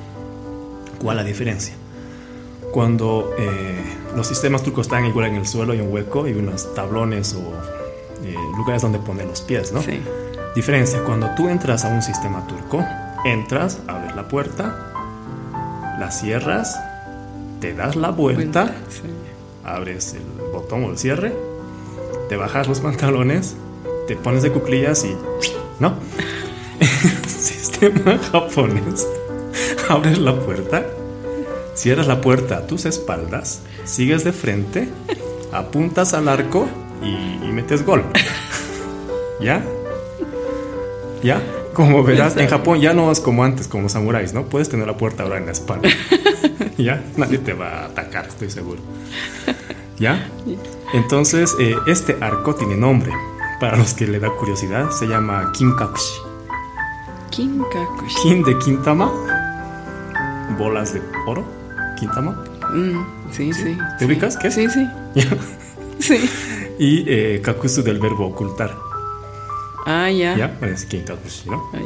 ¿Cuál 0.99 1.17
la 1.19 1.25
diferencia? 1.25 1.75
Cuando 2.73 3.35
eh, 3.39 3.83
los 4.17 4.27
sistemas 4.27 4.63
turcos 4.63 4.87
están 4.87 5.07
igual 5.07 5.27
en 5.27 5.37
el 5.37 5.47
suelo 5.47 5.75
y 5.75 5.81
un 5.81 5.93
hueco 5.93 6.27
y 6.29 6.33
unos 6.33 6.75
tablones 6.75 7.35
o 7.35 7.41
eh, 8.25 8.35
lugares 8.57 8.83
donde 8.83 8.99
poner 8.99 9.27
los 9.27 9.41
pies, 9.41 9.73
¿no? 9.73 9.81
Sí. 9.83 10.01
Diferencia, 10.55 11.03
cuando 11.05 11.31
tú 11.37 11.49
entras 11.49 11.85
a 11.85 11.89
un 11.89 12.03
sistema 12.03 12.47
turco, 12.47 12.85
entras, 13.25 13.79
abres 13.87 14.15
la 14.17 14.29
puerta, 14.29 14.93
la 15.99 16.11
cierras, 16.11 16.81
te 17.61 17.75
das 17.75 17.97
la 17.97 18.11
vuelta, 18.11 18.65
Vuelta, 18.65 18.75
sí. 18.89 19.03
abres 19.65 20.15
el 20.15 20.53
botón 20.53 20.85
o 20.85 20.91
el 20.91 20.99
cierre, 20.99 21.33
te 22.29 22.37
bajas 22.37 22.69
los 22.69 22.81
pantalones, 22.81 23.57
te 24.07 24.17
pones 24.17 24.43
de 24.43 24.53
cuclillas 24.53 25.05
y... 25.05 25.17
¿No? 25.81 25.95
sistema 27.27 28.19
japonés. 28.31 29.07
Abres 29.89 30.19
la 30.19 30.39
puerta, 30.39 30.85
cierras 31.75 32.07
la 32.07 32.21
puerta 32.21 32.59
a 32.59 32.67
tus 32.67 32.85
espaldas, 32.85 33.63
sigues 33.85 34.25
de 34.25 34.33
frente, 34.33 34.89
apuntas 35.53 36.15
al 36.15 36.29
arco 36.29 36.69
y, 37.03 37.47
y 37.47 37.53
metes 37.53 37.85
gol. 37.85 38.05
¿Ya? 39.41 39.65
¿Ya? 41.23 41.43
Como 41.73 42.03
verás, 42.03 42.37
en 42.37 42.49
Japón 42.49 42.81
ya 42.81 42.93
no 42.93 43.13
es 43.13 43.21
como 43.21 43.45
antes, 43.45 43.69
como 43.69 43.85
los 43.85 43.93
samuráis, 43.93 44.33
¿no? 44.33 44.47
Puedes 44.47 44.69
tener 44.69 44.87
la 44.87 44.97
puerta 44.97 45.23
ahora 45.23 45.39
en 45.39 45.47
la 45.47 45.53
espalda. 45.53 45.89
¿Ya? 46.77 47.05
Nadie 47.17 47.39
te 47.39 47.53
va 47.53 47.83
a 47.83 47.85
atacar, 47.87 48.27
estoy 48.27 48.51
seguro. 48.51 48.81
¿Ya? 49.97 50.29
Entonces, 50.95 51.55
eh, 51.61 51.75
este 51.87 52.17
arco 52.21 52.55
tiene 52.55 52.77
nombre. 52.77 53.13
Para 53.61 53.77
los 53.77 53.93
que 53.95 54.07
le 54.07 54.21
da 54.21 54.31
curiosidad, 54.31 54.91
se 54.91 55.07
llama 55.07 55.51
Kinkakushi. 55.53 56.15
Kinkakushi. 57.31 58.17
Kin 58.23 58.43
de 58.45 58.57
Quintama, 58.59 59.11
bolas 60.57 60.95
de 60.95 61.03
oro, 61.27 61.45
Quintama. 61.99 62.45
Mm, 62.73 63.33
sí, 63.33 63.53
sí. 63.53 63.77
¿Te 63.99 63.99
sí. 64.01 64.05
ubicas? 64.05 64.37
¿Qué? 64.37 64.51
Sí, 64.51 64.67
sí. 64.71 64.87
Sí. 66.01 66.31
y 66.79 67.05
eh, 67.09 67.41
kakusu 67.43 67.83
del 67.83 67.99
verbo 67.99 68.27
ocultar. 68.29 68.73
Ah, 69.85 70.09
ya. 70.11 70.37
¿Ya? 70.37 70.57
Es 70.63 70.85
Kinkakushi, 70.85 71.51
¿no? 71.51 71.63
Ah, 71.75 71.79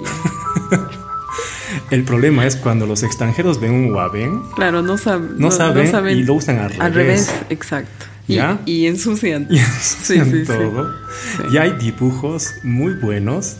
ya. 0.70 0.78
El 1.90 2.04
problema 2.04 2.44
es 2.46 2.56
cuando 2.56 2.86
los 2.86 3.02
extranjeros 3.02 3.58
ven 3.58 3.72
un 3.72 3.94
waben, 3.94 4.42
Claro, 4.54 4.82
no, 4.82 4.98
sab- 4.98 5.30
no, 5.38 5.50
saben, 5.50 6.18
y 6.18 6.22
lo 6.24 6.34
usan 6.34 6.58
al 6.58 6.68
revés. 6.68 6.80
Al 6.82 6.94
revés, 6.94 7.34
exacto. 7.48 8.06
Y, 8.28 8.34
¿Ya? 8.36 8.60
y 8.66 8.86
ensucian. 8.86 9.46
Y 9.50 9.58
Sí, 9.80 10.14
ensucian 10.14 10.30
sí, 10.30 10.40
sí. 10.40 10.46
todo. 10.46 10.88
Sí. 11.36 11.42
Y 11.54 11.56
hay 11.58 11.72
dibujos 11.72 12.52
muy 12.62 12.94
buenos 12.94 13.56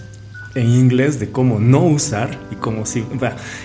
en 0.54 0.66
inglés 0.69 1.19
de 1.19 1.31
cómo 1.31 1.59
no 1.59 1.81
usar 1.85 2.38
y 2.50 2.57
cómo 2.57 2.85
sí. 2.87 3.04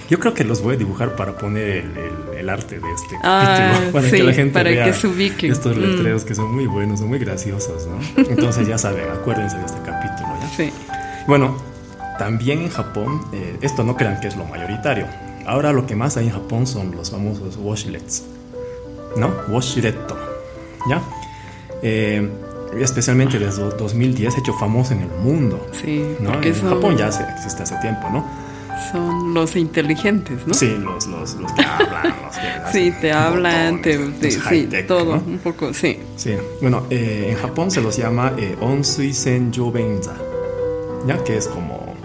Yo 0.10 0.20
creo 0.20 0.34
que 0.34 0.44
los 0.46 0.62
voy 0.62 0.76
a 0.76 0.78
dibujar 0.78 1.16
para 1.18 1.38
poner 1.38 1.68
el, 1.68 1.86
el- 1.98 2.38
el 2.40 2.50
arte 2.50 2.80
de 2.80 2.92
este 2.94 3.16
Ah, 3.24 3.68
capítulo. 3.74 3.92
Para 3.94 4.10
sí, 4.10 4.16
que 4.18 4.24
la 4.24 4.34
gente 4.34 4.54
para 4.54 4.70
vea 4.70 4.86
que 4.86 4.94
se 4.94 5.08
ubiquen. 5.08 5.52
estos 5.52 5.76
Mm. 5.76 5.80
letreros 5.82 6.24
que 6.24 6.34
son 6.36 6.54
muy 6.54 6.66
buenos, 6.68 7.00
son 7.00 7.10
muy 7.10 7.20
graciosos, 7.20 7.88
¿no? 7.88 8.24
Entonces 8.30 8.68
ya 8.68 8.78
saben, 8.78 9.04
acuérdense 9.10 9.58
de 9.58 9.66
este 9.66 9.80
capítulo, 9.84 10.30
¿ya? 10.40 10.50
Sí. 10.56 10.72
Bueno, 11.28 11.58
también 12.20 12.60
en 12.62 12.70
Japón, 12.70 13.22
eh, 13.34 13.58
esto 13.62 13.84
no 13.84 13.98
crean 13.98 14.20
que 14.22 14.28
es 14.30 14.36
lo 14.38 14.46
mayoritario. 14.46 15.08
Ahora 15.46 15.74
lo 15.74 15.86
que 15.88 15.96
más 15.96 16.16
hay 16.16 16.28
en 16.28 16.34
Japón 16.34 16.68
son 16.68 16.92
los 16.96 17.12
famosos 17.12 17.58
washlets, 17.58 18.24
¿no? 19.18 19.32
Washletto, 19.50 20.18
¿ya? 20.90 21.02
Eh, 21.82 22.28
especialmente 22.80 23.40
desde 23.40 23.64
2010 23.64 24.38
hecho 24.38 24.54
famoso 24.54 24.94
en 24.94 25.02
el 25.02 25.10
mundo, 25.24 25.66
Sí. 25.72 26.16
¿no? 26.20 26.32
Porque 26.34 26.50
En 26.50 26.56
son, 26.56 26.70
Japón 26.70 26.98
ya 26.98 27.12
se- 27.12 27.24
existe 27.24 27.64
hace 27.64 27.76
tiempo, 27.78 28.10
¿no? 28.12 28.26
son 28.92 29.34
los 29.34 29.56
inteligentes, 29.58 30.46
¿no? 30.48 30.54
Sí, 30.54 30.78
los, 30.80 31.08
los, 31.08 31.34
los 31.36 31.52
que 31.52 31.62
hablan, 31.64 32.14
los 32.24 32.38
que 32.38 32.48
Sí, 32.72 32.94
te 33.02 33.12
hablan, 33.12 33.82
te, 33.82 33.98
botones, 33.98 34.20
te- 34.20 34.32
sí, 34.32 34.70
todo, 34.84 35.16
¿no? 35.16 35.22
un 35.26 35.40
poco, 35.40 35.74
sí. 35.74 36.00
Sí, 36.16 36.36
bueno, 36.62 36.84
eh, 36.90 37.30
en 37.32 37.38
Japón 37.38 37.70
se 37.72 37.82
los 37.82 37.98
llama 37.98 38.34
eh, 38.38 38.56
Onsui 38.62 39.12
Benza, 39.74 40.14
ya 41.08 41.22
que 41.24 41.38
es 41.38 41.48
como 41.48 41.96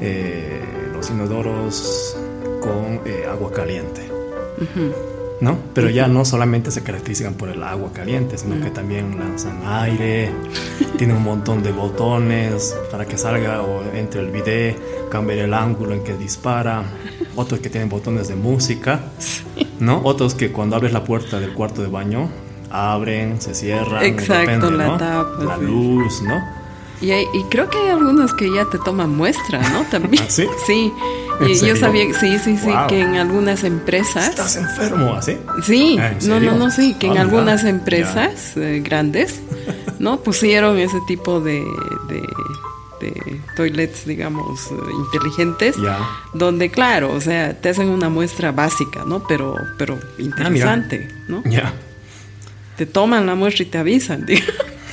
eh, 0.00 0.62
los 0.92 1.10
inodoros 1.10 2.16
con 2.60 3.00
eh, 3.04 3.24
agua 3.28 3.50
caliente, 3.52 4.02
Ujú. 4.60 4.92
¿No? 5.42 5.58
Pero 5.74 5.90
ya 5.90 6.06
no 6.06 6.24
solamente 6.24 6.70
se 6.70 6.82
caracterizan 6.84 7.34
por 7.34 7.48
el 7.48 7.62
agua 7.64 7.90
caliente, 7.92 8.38
sino 8.38 8.62
que 8.62 8.70
también 8.70 9.18
lanzan 9.18 9.60
aire, 9.66 10.30
tienen 10.96 11.16
un 11.16 11.24
montón 11.24 11.64
de 11.64 11.72
botones 11.72 12.76
para 12.92 13.06
que 13.06 13.18
salga 13.18 13.60
o 13.62 13.82
entre 13.92 14.20
el 14.20 14.30
video, 14.30 14.76
cambiar 15.10 15.40
el 15.40 15.52
ángulo 15.52 15.94
en 15.94 16.04
que 16.04 16.14
dispara, 16.14 16.84
otros 17.34 17.58
que 17.58 17.68
tienen 17.70 17.88
botones 17.88 18.28
de 18.28 18.36
música, 18.36 19.00
¿no? 19.80 20.00
Otros 20.04 20.34
que 20.36 20.52
cuando 20.52 20.76
abres 20.76 20.92
la 20.92 21.02
puerta 21.02 21.40
del 21.40 21.52
cuarto 21.54 21.82
de 21.82 21.88
baño, 21.88 22.28
abren, 22.70 23.40
se 23.40 23.52
cierran, 23.56 24.04
Exacto, 24.04 24.38
depende, 24.68 24.70
la 24.78 24.86
¿no? 24.86 24.96
tapa, 24.96 25.42
la 25.44 25.56
sí. 25.58 25.62
luz, 25.64 26.22
¿no? 26.22 26.40
Y, 27.00 27.10
hay- 27.10 27.26
y 27.34 27.42
creo 27.50 27.68
que 27.68 27.78
hay 27.78 27.88
algunos 27.88 28.32
que 28.32 28.48
ya 28.54 28.64
te 28.70 28.78
toman 28.78 29.10
muestra, 29.16 29.58
¿no? 29.70 29.82
También. 29.90 30.22
¿Ah, 30.24 30.30
sí? 30.30 30.46
Sí. 30.64 30.92
¿En 31.44 31.50
Y 31.50 31.54
yo 31.66 31.76
sabía, 31.76 32.04
sí, 32.18 32.38
sí, 32.38 32.56
sí, 32.56 32.66
Wow. 32.70 32.86
que 32.88 33.00
en 33.00 33.16
algunas 33.16 33.64
empresas. 33.64 34.30
Estás 34.30 34.56
enfermo, 34.56 35.14
¿así? 35.14 35.36
Sí, 35.64 35.96
Ah, 36.00 36.12
¿en 36.20 36.28
no, 36.28 36.40
no, 36.40 36.56
no, 36.56 36.70
sí, 36.70 36.94
que 36.98 37.06
en 37.08 37.18
algunas 37.18 37.64
empresas 37.64 38.56
eh, 38.56 38.80
grandes, 38.84 39.40
¿no? 39.98 40.20
Pusieron 40.20 40.78
ese 40.78 40.98
tipo 41.06 41.40
de, 41.40 41.64
de, 42.08 42.20
de 43.00 43.40
toilets, 43.56 44.04
digamos, 44.06 44.68
inteligentes, 45.06 45.76
donde, 46.34 46.70
claro, 46.70 47.12
o 47.12 47.20
sea, 47.20 47.54
te 47.60 47.68
hacen 47.70 47.88
una 47.88 48.08
muestra 48.08 48.52
básica, 48.52 49.04
¿no? 49.06 49.22
Pero, 49.26 49.54
pero 49.78 49.98
Ah, 50.02 50.06
interesante, 50.22 51.08
¿no? 51.28 51.42
Ya. 51.44 51.72
Te 52.76 52.86
toman 52.86 53.26
la 53.26 53.34
muestra 53.34 53.64
y 53.64 53.66
te 53.68 53.78
avisan, 53.78 54.24
digo. 54.26 54.42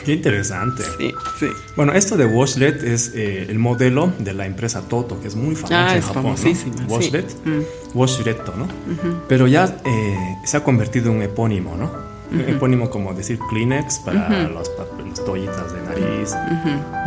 Qué 0.05 0.13
interesante. 0.13 0.83
Sí, 0.97 1.13
sí. 1.39 1.47
Bueno, 1.75 1.93
esto 1.93 2.17
de 2.17 2.25
Washlet 2.25 2.83
es 2.83 3.11
eh, 3.15 3.45
el 3.49 3.59
modelo 3.59 4.11
de 4.19 4.33
la 4.33 4.45
empresa 4.45 4.81
Toto, 4.81 5.19
que 5.21 5.27
es 5.27 5.35
muy 5.35 5.55
famosa 5.55 5.89
Ah, 5.89 5.95
en 5.95 6.01
Japón. 6.01 6.23
¿no? 6.25 6.37
sí. 6.37 6.55
Washlet, 6.87 7.33
Mm. 7.45 7.61
Washletto, 7.97 8.53
¿no? 8.55 8.67
Pero 9.27 9.47
ya 9.47 9.77
eh, 9.85 10.17
se 10.45 10.57
ha 10.57 10.63
convertido 10.63 11.09
en 11.11 11.17
un 11.17 11.23
epónimo, 11.23 11.75
¿no? 11.75 11.91
Un 12.31 12.41
epónimo 12.41 12.89
como 12.91 13.13
decir 13.15 13.39
Kleenex 13.49 13.99
para 14.05 14.47
los 14.49 14.69
toallitas 15.25 15.73
de 15.73 15.81
nariz, 15.81 16.35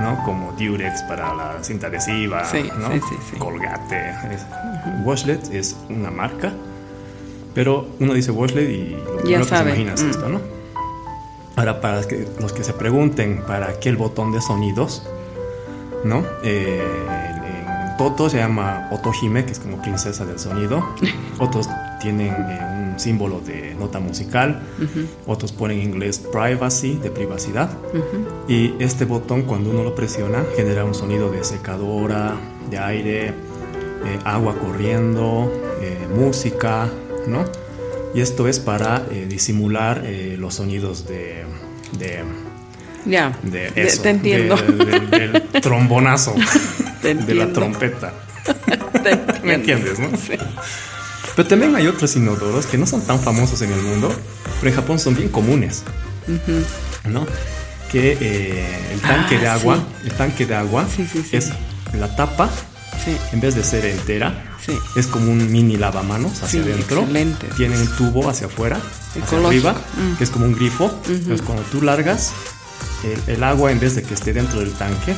¿no? 0.00 0.20
Como 0.24 0.52
Durex 0.58 1.02
para 1.02 1.32
la 1.34 1.62
cinta 1.62 1.86
adhesiva, 1.86 2.44
Sí, 2.44 2.68
¿no? 2.78 2.90
sí, 2.92 3.00
sí, 3.08 3.14
sí. 3.30 3.36
Colgate. 3.38 4.14
Washlet 5.04 5.52
es 5.54 5.76
una 5.88 6.10
marca, 6.10 6.52
pero 7.54 7.88
uno 8.00 8.14
dice 8.14 8.32
Washlet 8.32 8.68
y 8.68 8.90
lo 8.96 9.16
primero 9.18 9.42
que 9.44 9.48
sabe. 9.48 9.70
se 9.74 9.80
imagina 9.82 9.94
es 9.94 10.02
Mm. 10.02 10.10
esto, 10.10 10.28
¿no? 10.28 10.40
Ahora, 11.56 11.80
para 11.80 12.02
que- 12.02 12.26
los 12.40 12.52
que 12.52 12.64
se 12.64 12.72
pregunten 12.72 13.42
para 13.46 13.78
qué 13.78 13.88
el 13.90 13.96
botón 13.96 14.32
de 14.32 14.40
sonidos, 14.40 15.02
¿no? 16.04 16.24
Eh, 16.42 16.82
en 16.82 17.96
Toto 17.98 18.28
se 18.30 18.38
llama 18.38 18.88
Otohime, 18.90 19.44
que 19.44 19.52
es 19.52 19.58
como 19.58 19.80
princesa 19.82 20.24
del 20.24 20.38
sonido. 20.38 20.82
Otros 21.38 21.68
tienen 22.00 22.28
eh, 22.34 22.90
un 22.94 22.98
símbolo 22.98 23.40
de 23.40 23.74
nota 23.78 24.00
musical. 24.00 24.62
Otros 25.26 25.52
ponen 25.52 25.78
en 25.78 25.84
inglés 25.90 26.18
privacy, 26.18 26.96
de 26.96 27.10
privacidad. 27.10 27.70
Y 28.48 28.74
este 28.82 29.04
botón, 29.04 29.42
cuando 29.42 29.70
uno 29.70 29.82
lo 29.84 29.94
presiona, 29.94 30.42
genera 30.56 30.84
un 30.84 30.94
sonido 30.94 31.30
de 31.30 31.44
secadora, 31.44 32.34
de 32.70 32.78
aire, 32.78 33.26
eh, 33.28 33.34
agua 34.24 34.54
corriendo, 34.58 35.52
eh, 35.80 36.08
música, 36.14 36.88
¿no? 37.28 37.44
Y 38.14 38.20
esto 38.20 38.46
es 38.48 38.58
para 38.58 39.06
eh, 39.10 39.26
disimular 39.28 40.02
eh, 40.04 40.36
los 40.38 40.54
sonidos 40.56 41.06
de, 41.08 41.44
de, 41.98 42.22
Ya, 43.06 43.36
de 43.42 43.72
eso. 43.76 44.02
te 44.02 44.10
entiendo. 44.10 44.56
de- 44.56 45.00
de- 45.00 45.28
del 45.28 45.42
trombonazo. 45.62 46.34
Te 47.00 47.14
De 47.14 47.34
la 47.34 47.52
trompeta. 47.52 48.12
Te 49.02 49.18
¿Me 49.42 49.54
entiendes, 49.54 49.98
no? 49.98 50.08
Sí. 50.16 50.32
Pero 51.34 51.48
también 51.48 51.74
hay 51.74 51.86
otros 51.86 52.14
inodoros 52.16 52.66
que 52.66 52.76
no 52.76 52.86
son 52.86 53.00
tan 53.06 53.18
famosos 53.18 53.62
en 53.62 53.72
el 53.72 53.80
mundo, 53.80 54.12
pero 54.60 54.70
en 54.70 54.76
Japón 54.76 54.98
son 54.98 55.14
bien 55.16 55.28
comunes, 55.30 55.82
¿no? 57.08 57.26
Que 57.90 58.18
eh, 58.20 58.66
el 58.92 59.00
tanque 59.00 59.36
Ah, 59.36 59.40
de 59.40 59.48
agua, 59.48 59.76
sí. 59.76 60.08
el 60.08 60.12
tanque 60.16 60.46
de 60.46 60.54
agua 60.54 60.86
sí. 60.94 61.06
es 61.32 61.50
la 61.98 62.14
tapa, 62.14 62.50
Sí, 63.04 63.16
en 63.32 63.40
vez 63.40 63.54
de 63.56 63.64
ser 63.64 63.84
entera, 63.84 64.44
sí. 64.64 64.78
es 64.94 65.06
como 65.08 65.30
un 65.32 65.50
mini 65.50 65.76
lavamanos 65.76 66.42
hacia 66.42 66.48
Sí, 66.48 66.58
adentro. 66.70 67.00
excelente. 67.00 67.48
Tiene 67.56 67.76
un 67.76 67.86
tubo 67.96 68.28
hacia 68.28 68.46
afuera, 68.46 68.80
hacia 69.20 69.38
arriba, 69.46 69.72
Mm. 69.72 70.16
que 70.18 70.24
es 70.24 70.30
como 70.30 70.44
un 70.46 70.54
grifo. 70.54 70.84
Entonces 71.08 71.42
cuando 71.42 71.62
tú 71.64 71.82
largas, 71.82 72.32
el, 73.02 73.34
el 73.34 73.42
agua 73.44 73.72
en 73.72 73.80
vez 73.80 73.96
de 73.96 74.02
que 74.04 74.14
esté 74.14 74.32
dentro 74.32 74.60
del 74.60 74.72
tanque, 74.72 75.14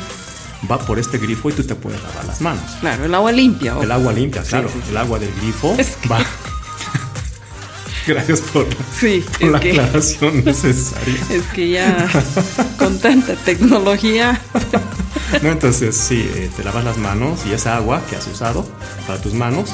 va 0.70 0.78
por 0.78 0.98
este 0.98 1.18
grifo 1.18 1.50
y 1.50 1.52
tú 1.52 1.62
te 1.64 1.74
puedes 1.74 2.02
lavar 2.02 2.24
las 2.24 2.40
manos. 2.40 2.62
Claro, 2.80 3.04
el 3.04 3.14
agua 3.14 3.32
limpia. 3.32 3.76
El 3.82 3.92
agua 3.92 4.12
limpia, 4.14 4.42
claro. 4.42 4.68
sí, 4.72 4.80
sí. 4.82 4.90
El 4.90 4.96
agua 4.96 5.18
del 5.18 5.30
grifo 5.42 5.74
Es 5.78 5.96
que- 5.96 6.08
va. 6.08 6.24
Gracias 8.06 8.40
por, 8.40 8.66
Sí, 8.98 9.24
por 9.40 9.50
la 9.50 9.60
que, 9.60 9.70
aclaración 9.72 10.42
necesaria. 10.44 11.18
es 11.30 11.42
que 11.54 11.70
ya 11.70 12.08
con 12.78 12.98
tanta 12.98 13.34
tecnología. 13.34 14.40
No, 15.42 15.50
entonces, 15.50 15.96
sí, 15.96 16.28
eh, 16.34 16.50
te 16.56 16.64
lavas 16.64 16.84
las 16.84 16.96
manos 16.96 17.40
y 17.46 17.52
esa 17.52 17.76
agua 17.76 18.02
que 18.08 18.16
has 18.16 18.26
usado 18.26 18.66
para 19.06 19.20
tus 19.20 19.34
manos 19.34 19.70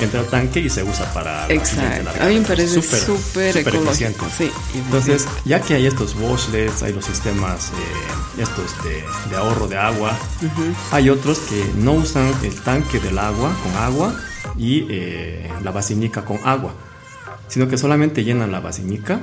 entra 0.00 0.20
al 0.20 0.26
tanque 0.26 0.60
y 0.60 0.70
se 0.70 0.82
usa 0.82 1.12
para 1.12 1.46
la 1.46 1.54
Exacto. 1.54 2.10
A 2.20 2.26
mí 2.26 2.38
me 2.38 2.46
parece 2.46 2.80
Súper, 2.80 3.56
ecológico. 3.56 4.26
Sí, 4.36 4.50
Entonces, 4.74 5.26
ya 5.44 5.60
que 5.60 5.74
hay 5.74 5.86
estos 5.86 6.14
washlets, 6.16 6.82
hay 6.82 6.92
los 6.92 7.04
sistemas 7.04 7.68
eh, 7.68 8.42
estos 8.42 8.82
de, 8.84 9.04
de 9.30 9.36
ahorro 9.36 9.68
de 9.68 9.76
agua, 9.76 10.16
hay 10.90 11.10
otros 11.10 11.38
que 11.40 11.64
no 11.76 11.92
usan 11.92 12.32
el 12.42 12.54
tanque 12.62 12.98
del 12.98 13.18
agua 13.18 13.54
con 13.62 13.82
agua 13.82 14.14
y 14.56 14.86
eh, 14.88 15.50
la 15.62 15.70
basinica 15.70 16.24
con 16.24 16.38
agua, 16.44 16.72
sino 17.48 17.68
que 17.68 17.76
solamente 17.76 18.24
llenan 18.24 18.52
la 18.52 18.60
basinica 18.60 19.20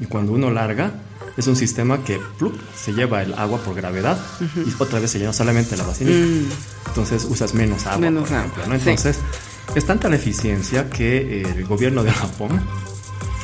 y 0.00 0.06
cuando 0.06 0.32
uno 0.32 0.50
larga 0.50 0.92
es 1.36 1.46
un 1.46 1.56
sistema 1.56 2.02
que 2.04 2.18
plup, 2.38 2.54
se 2.76 2.92
lleva 2.92 3.22
el 3.22 3.34
agua 3.34 3.58
por 3.58 3.74
gravedad 3.74 4.18
y 4.40 4.72
otra 4.82 5.00
vez 5.00 5.10
se 5.10 5.18
llena 5.18 5.32
solamente 5.32 5.76
la 5.76 5.84
basinica. 5.84 6.26
Entonces 6.86 7.24
usas 7.28 7.52
menos 7.54 7.86
agua, 7.86 7.98
Mm. 7.98 8.00
Menos 8.14 8.28
por 8.28 8.38
agua, 8.38 8.50
¿no? 8.68 8.74
sí. 8.74 8.88
Entonces, 8.88 9.18
es 9.74 9.84
tanta 9.84 10.08
la 10.08 10.16
eficiencia 10.16 10.88
que 10.88 11.42
el 11.42 11.64
gobierno 11.66 12.02
de 12.04 12.12
Japón 12.12 12.60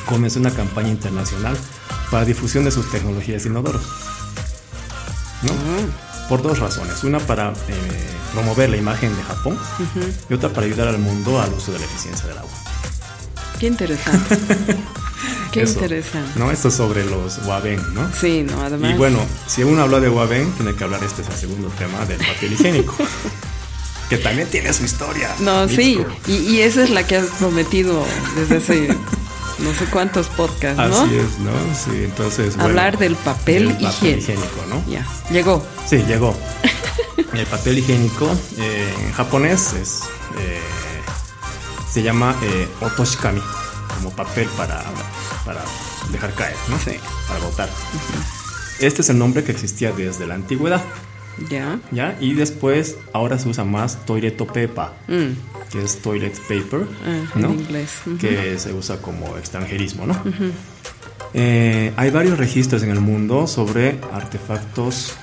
comenzó 0.07 0.39
una 0.39 0.51
campaña 0.51 0.89
internacional 0.89 1.55
para 2.09 2.25
difusión 2.25 2.63
de 2.65 2.71
sus 2.71 2.89
tecnologías 2.91 3.45
inodoros. 3.45 3.81
¿no? 5.43 5.51
Ah. 5.51 6.27
Por 6.29 6.41
dos 6.41 6.59
razones. 6.59 7.03
Una 7.03 7.19
para 7.19 7.51
eh, 7.51 7.53
promover 8.33 8.69
la 8.69 8.77
imagen 8.77 9.15
de 9.15 9.23
Japón 9.23 9.57
y 10.29 10.33
otra 10.33 10.49
para 10.49 10.65
ayudar 10.65 10.87
al 10.87 10.97
mundo 10.97 11.39
al 11.41 11.53
uso 11.53 11.71
de 11.73 11.79
la 11.79 11.85
eficiencia 11.85 12.25
del 12.27 12.37
agua. 12.37 12.51
Qué 13.59 13.67
interesante. 13.67 14.37
Qué 15.53 15.61
Eso, 15.63 15.73
interesante. 15.73 16.39
¿no? 16.39 16.51
Esto 16.51 16.67
es 16.69 16.73
sobre 16.73 17.05
los 17.05 17.39
Waben, 17.45 17.79
¿no? 17.93 18.09
Sí, 18.19 18.43
no, 18.43 18.61
además. 18.61 18.95
Y 18.95 18.97
bueno, 18.97 19.19
si 19.47 19.63
uno 19.63 19.83
habla 19.83 19.99
de 19.99 20.09
Waben, 20.09 20.51
tiene 20.53 20.73
que 20.75 20.83
hablar 20.83 21.03
este 21.03 21.21
es 21.21 21.27
el 21.29 21.35
segundo 21.35 21.67
tema 21.77 22.03
del 22.05 22.17
papel 22.17 22.53
higiénico. 22.53 22.95
que 24.09 24.17
también 24.17 24.49
tiene 24.49 24.73
su 24.73 24.83
historia. 24.83 25.29
No, 25.39 25.67
sí, 25.69 25.99
y, 26.27 26.33
y 26.33 26.61
esa 26.61 26.83
es 26.83 26.89
la 26.89 27.05
que 27.05 27.17
has 27.17 27.27
prometido 27.39 28.03
desde 28.35 28.57
hace 28.57 28.97
no 29.59 29.73
sé 29.73 29.85
cuántos 29.85 30.27
podcasts, 30.27 30.77
¿no? 30.77 31.01
Así 31.03 31.15
es, 31.15 31.39
¿no? 31.39 31.51
Sí, 31.75 32.03
entonces. 32.03 32.55
bueno, 32.55 32.69
Hablar 32.69 32.97
del 32.97 33.15
papel, 33.15 33.69
del 33.69 33.81
higiénico. 33.81 34.31
higiénico, 34.31 34.65
¿no? 34.69 34.83
Ya, 34.91 35.07
llegó. 35.31 35.65
Sí, 35.85 35.97
llegó. 36.07 36.35
El 37.33 37.45
papel 37.47 37.79
higiénico 37.79 38.29
eh, 38.57 38.93
en 39.05 39.11
japonés 39.13 39.73
es, 39.73 40.01
eh, 40.39 40.59
se 41.91 42.03
llama 42.03 42.35
eh, 42.43 42.67
otoshikami, 42.81 43.41
como 43.95 44.11
papel 44.11 44.47
para, 44.57 44.83
para 45.45 45.61
dejar 46.11 46.33
caer, 46.33 46.55
¿no? 46.69 46.77
Sí. 46.79 46.97
Para 47.27 47.39
botar. 47.41 47.69
Este 48.79 49.01
es 49.01 49.09
el 49.09 49.17
nombre 49.17 49.43
que 49.43 49.51
existía 49.51 49.91
desde 49.91 50.25
la 50.27 50.35
antigüedad, 50.35 50.81
Ya. 51.49 51.79
¿ya? 51.91 52.15
Y 52.19 52.33
después, 52.33 52.97
ahora 53.13 53.39
se 53.39 53.49
usa 53.49 53.63
más 53.63 54.05
toileto 54.05 54.45
pepa, 54.47 54.93
Mm, 55.07 55.31
que 55.71 55.83
es 55.83 55.99
toilet 56.01 56.37
paper, 56.41 56.85
ah, 57.05 57.31
¿no? 57.35 57.47
En 57.51 57.59
inglés. 57.59 57.89
Ujú. 58.05 58.17
que 58.17 58.57
se 58.59 58.71
usa 58.73 58.97
como 59.01 59.37
extranjerismo, 59.37 60.05
¿no? 60.05 60.21
Eh, 61.33 61.91
hay 61.97 62.11
varios 62.11 62.37
registros 62.37 62.83
en 62.83 62.91
el 62.91 62.99
mundo 62.99 63.47
sobre 63.47 63.99
artefactos 64.13 65.13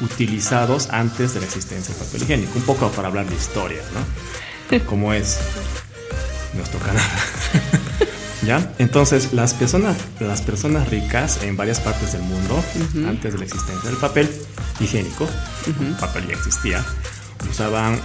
utilizados 0.00 0.88
antes 0.90 1.34
de 1.34 1.40
la 1.40 1.46
existencia 1.46 1.94
del 1.94 2.04
papel 2.04 2.22
higiénico. 2.22 2.52
Un 2.58 2.62
poco 2.64 2.88
para 2.90 3.08
hablar 3.08 3.26
de 3.26 3.34
historia, 3.34 3.80
¿no? 3.94 4.84
Como 4.86 5.12
es 5.12 5.38
nuestro 6.54 6.78
canal. 6.80 7.02
¿Ya? 8.44 8.74
Entonces, 8.78 9.32
las 9.32 9.54
personas, 9.54 9.96
las 10.20 10.42
personas 10.42 10.88
ricas 10.88 11.38
en 11.42 11.56
varias 11.56 11.80
partes 11.80 12.12
del 12.12 12.22
mundo, 12.22 12.62
antes 13.08 13.32
de 13.32 13.38
la 13.38 13.44
existencia 13.44 13.88
del 13.88 13.98
papel 13.98 14.30
higiénico, 14.80 15.26
el 15.80 15.94
papel 15.96 16.26
ya 16.28 16.34
existía, 16.34 16.84
usaban 17.50 17.94
eh, 17.94 17.98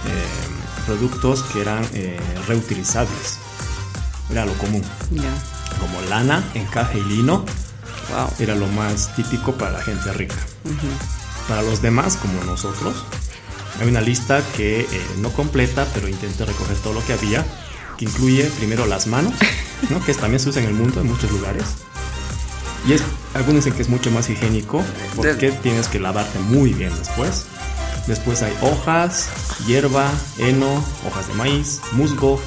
productos 0.86 1.42
que 1.42 1.60
eran 1.60 1.84
eh, 1.92 2.18
reutilizables. 2.48 3.38
Era 4.30 4.46
lo 4.46 4.54
común. 4.54 4.82
Ya. 5.10 5.30
Como 5.78 6.00
lana, 6.08 6.42
encaje 6.54 6.98
y 6.98 7.02
lino, 7.04 7.44
Wow. 8.10 8.28
era 8.40 8.56
lo 8.56 8.66
más 8.66 9.14
típico 9.14 9.52
para 9.54 9.70
la 9.70 9.82
gente 9.82 10.12
rica. 10.12 10.34
Para 11.48 11.62
los 11.62 11.80
demás, 11.80 12.16
como 12.16 12.42
nosotros, 12.44 13.04
hay 13.80 13.88
una 13.88 14.00
lista 14.00 14.42
que 14.56 14.80
eh, 14.80 14.86
no 15.18 15.30
completa, 15.30 15.86
pero 15.94 16.08
intenté 16.08 16.44
recoger 16.44 16.76
todo 16.78 16.92
lo 16.94 17.04
que 17.06 17.12
había, 17.12 17.44
que 17.98 18.06
incluye 18.06 18.44
primero 18.58 18.84
las 18.86 19.06
manos, 19.06 19.32
¿no? 19.88 20.04
que 20.04 20.14
también 20.14 20.40
se 20.40 20.50
usa 20.50 20.62
en 20.62 20.68
el 20.68 20.74
mundo 20.74 21.00
en 21.00 21.06
muchos 21.06 21.30
lugares. 21.30 21.64
Y 22.86 22.92
es, 22.92 23.02
algunos 23.34 23.64
dicen 23.64 23.74
que 23.74 23.82
es 23.82 23.88
mucho 23.88 24.10
más 24.10 24.28
higiénico 24.30 24.82
porque 25.16 25.52
tienes 25.62 25.88
que 25.88 26.00
lavarte 26.00 26.38
muy 26.38 26.72
bien 26.72 26.92
después. 26.98 27.46
Después 28.06 28.42
hay 28.42 28.52
hojas, 28.62 29.28
hierba, 29.66 30.10
heno, 30.38 30.82
hojas 31.06 31.28
de 31.28 31.34
maíz, 31.34 31.80
musgo, 31.92 32.40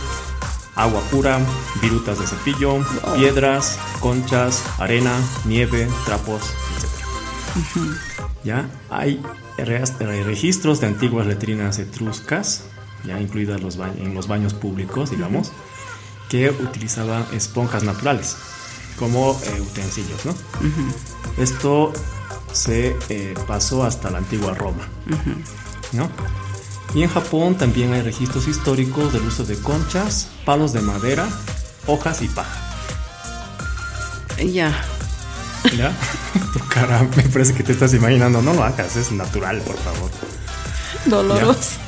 agua 0.75 1.01
pura, 1.11 1.39
virutas 1.81 2.19
de 2.19 2.27
cepillo, 2.27 2.83
piedras, 3.15 3.77
conchas, 3.99 4.63
arena, 4.79 5.13
nieve, 5.45 5.87
trapos, 6.05 6.41
etc. 6.75 7.03
Ya 8.43 8.67
hay 8.89 9.21
registros 9.57 10.81
de 10.81 10.87
antiguas 10.87 11.27
letrinas 11.27 11.77
etruscas, 11.79 12.63
ya 13.05 13.21
incluidas 13.21 13.61
los 13.61 13.77
en 13.77 14.13
los 14.13 14.27
baños 14.27 14.53
públicos, 14.53 15.11
digamos, 15.11 15.51
que 16.29 16.49
utilizaban 16.49 17.25
esponjas 17.33 17.83
naturales 17.83 18.35
como 18.97 19.39
eh, 19.43 19.61
utensilios, 19.61 20.25
¿no? 20.25 20.35
Esto 21.37 21.93
se 22.51 22.95
eh, 23.09 23.33
pasó 23.47 23.83
hasta 23.83 24.09
la 24.11 24.19
antigua 24.19 24.53
Roma, 24.53 24.87
¿no? 25.91 26.09
Y 26.93 27.01
en 27.01 27.09
Japón 27.09 27.55
también 27.55 27.93
hay 27.93 28.01
registros 28.01 28.47
históricos 28.47 29.13
del 29.13 29.23
uso 29.23 29.43
de 29.43 29.57
conchas, 29.57 30.29
palos 30.45 30.73
de 30.73 30.81
madera, 30.81 31.27
hojas 31.87 32.21
y 32.21 32.27
paja. 32.27 32.59
Ya. 34.37 34.71
¿Ya? 35.75 35.91
Tu 36.53 36.59
cara 36.67 37.07
me 37.15 37.23
parece 37.23 37.53
que 37.53 37.63
te 37.63 37.71
estás 37.71 37.93
imaginando. 37.93 38.41
No 38.41 38.53
lo 38.53 38.63
hagas, 38.63 38.95
es 38.95 39.11
natural, 39.11 39.59
por 39.61 39.77
favor. 39.77 40.11
Doloroso. 41.05 41.79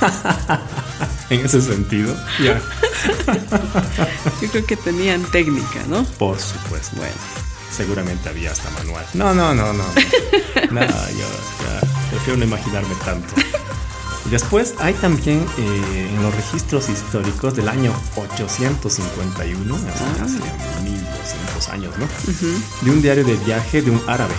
en 1.30 1.44
ese 1.44 1.60
sentido, 1.60 2.14
ya. 2.40 2.60
Yo 4.40 4.48
creo 4.50 4.66
que 4.66 4.76
tenían 4.76 5.22
técnica, 5.24 5.84
¿no? 5.88 6.04
Por 6.04 6.38
supuesto. 6.38 6.96
Bueno. 6.96 7.14
Seguramente 7.70 8.28
había 8.28 8.52
hasta 8.52 8.70
manual. 8.70 9.04
No, 9.14 9.34
no, 9.34 9.54
no, 9.54 9.72
no. 9.72 9.84
no, 10.70 10.80
yo 10.80 10.86
ya 10.86 11.80
prefiero 12.10 12.38
no 12.38 12.44
imaginarme 12.44 12.94
tanto. 13.04 13.34
Después 14.30 14.74
hay 14.78 14.94
también 14.94 15.46
eh, 15.58 16.10
en 16.10 16.22
los 16.22 16.34
registros 16.34 16.88
históricos 16.88 17.54
del 17.54 17.68
año 17.68 17.92
851, 18.16 19.74
hace 20.22 20.38
1200 20.82 21.68
ah. 21.68 21.72
años, 21.72 21.94
¿no? 21.98 22.08
De 22.82 22.90
un 22.90 23.02
diario 23.02 23.24
de 23.24 23.36
viaje 23.36 23.82
de 23.82 23.90
un 23.90 24.00
árabe, 24.08 24.34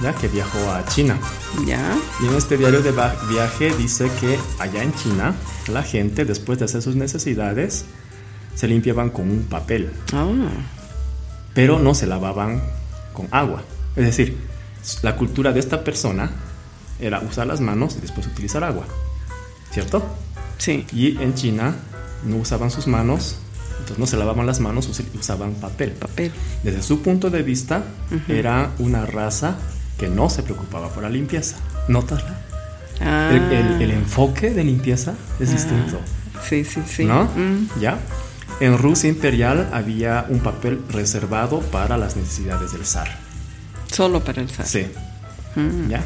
¿ya? 0.00 0.14
Que 0.14 0.28
viajó 0.28 0.58
a 0.70 0.84
China. 0.84 1.18
¿Ya? 1.66 1.96
Y 2.20 2.26
en 2.26 2.34
este 2.34 2.56
diario 2.56 2.82
de 2.82 2.92
viaje 3.28 3.74
dice 3.76 4.10
que 4.20 4.38
allá 4.60 4.82
en 4.82 4.94
China 4.94 5.34
la 5.68 5.82
gente 5.82 6.24
después 6.24 6.60
de 6.60 6.66
hacer 6.66 6.82
sus 6.82 6.94
necesidades 6.94 7.84
se 8.54 8.68
limpiaban 8.68 9.10
con 9.10 9.30
un 9.30 9.44
papel. 9.44 9.90
Ah. 10.12 10.26
Pero 11.54 11.78
no 11.78 11.94
se 11.94 12.06
lavaban 12.06 12.62
con 13.12 13.28
agua. 13.30 13.62
Es 13.96 14.04
decir, 14.04 14.36
la 15.02 15.16
cultura 15.16 15.52
de 15.52 15.60
esta 15.60 15.84
persona 15.84 16.30
era 17.00 17.20
usar 17.20 17.46
las 17.46 17.60
manos 17.60 17.96
y 17.96 18.00
después 18.00 18.26
utilizar 18.26 18.64
agua. 18.64 18.86
¿cierto? 19.72 20.04
Sí. 20.58 20.86
Y 20.92 21.20
en 21.20 21.34
China 21.34 21.74
no 22.24 22.36
usaban 22.36 22.70
sus 22.70 22.86
manos, 22.86 23.38
entonces 23.72 23.98
no 23.98 24.06
se 24.06 24.16
lavaban 24.16 24.46
las 24.46 24.60
manos, 24.60 24.88
usaban 25.18 25.54
papel. 25.54 25.92
Papel. 25.92 26.30
Desde 26.62 26.82
su 26.82 27.02
punto 27.02 27.30
de 27.30 27.42
vista, 27.42 27.82
era 28.28 28.70
una 28.78 29.06
raza 29.06 29.56
que 29.98 30.08
no 30.08 30.30
se 30.30 30.42
preocupaba 30.42 30.88
por 30.90 31.02
la 31.02 31.10
limpieza. 31.10 31.56
¿Notasla? 31.88 32.38
Ah. 33.00 33.30
El, 33.80 33.90
enfoque 33.90 34.50
de 34.50 34.62
limpieza 34.62 35.14
es 35.40 35.48
ah. 35.48 35.52
distinto. 35.52 35.98
Sí, 36.48 36.64
sí, 36.64 36.82
sí. 36.86 37.04
¿No? 37.04 37.24
Mm. 37.24 37.68
¿Ya? 37.80 37.98
En 38.62 38.78
Rusia 38.78 39.08
imperial 39.08 39.70
había 39.72 40.24
un 40.28 40.38
papel 40.38 40.80
reservado 40.88 41.58
para 41.58 41.98
las 41.98 42.14
necesidades 42.14 42.72
del 42.72 42.86
zar. 42.86 43.08
Solo 43.90 44.22
para 44.22 44.40
el 44.40 44.48
zar. 44.48 44.68
Sí. 44.68 44.86
Mm. 45.56 45.88
¿Ya? 45.88 46.04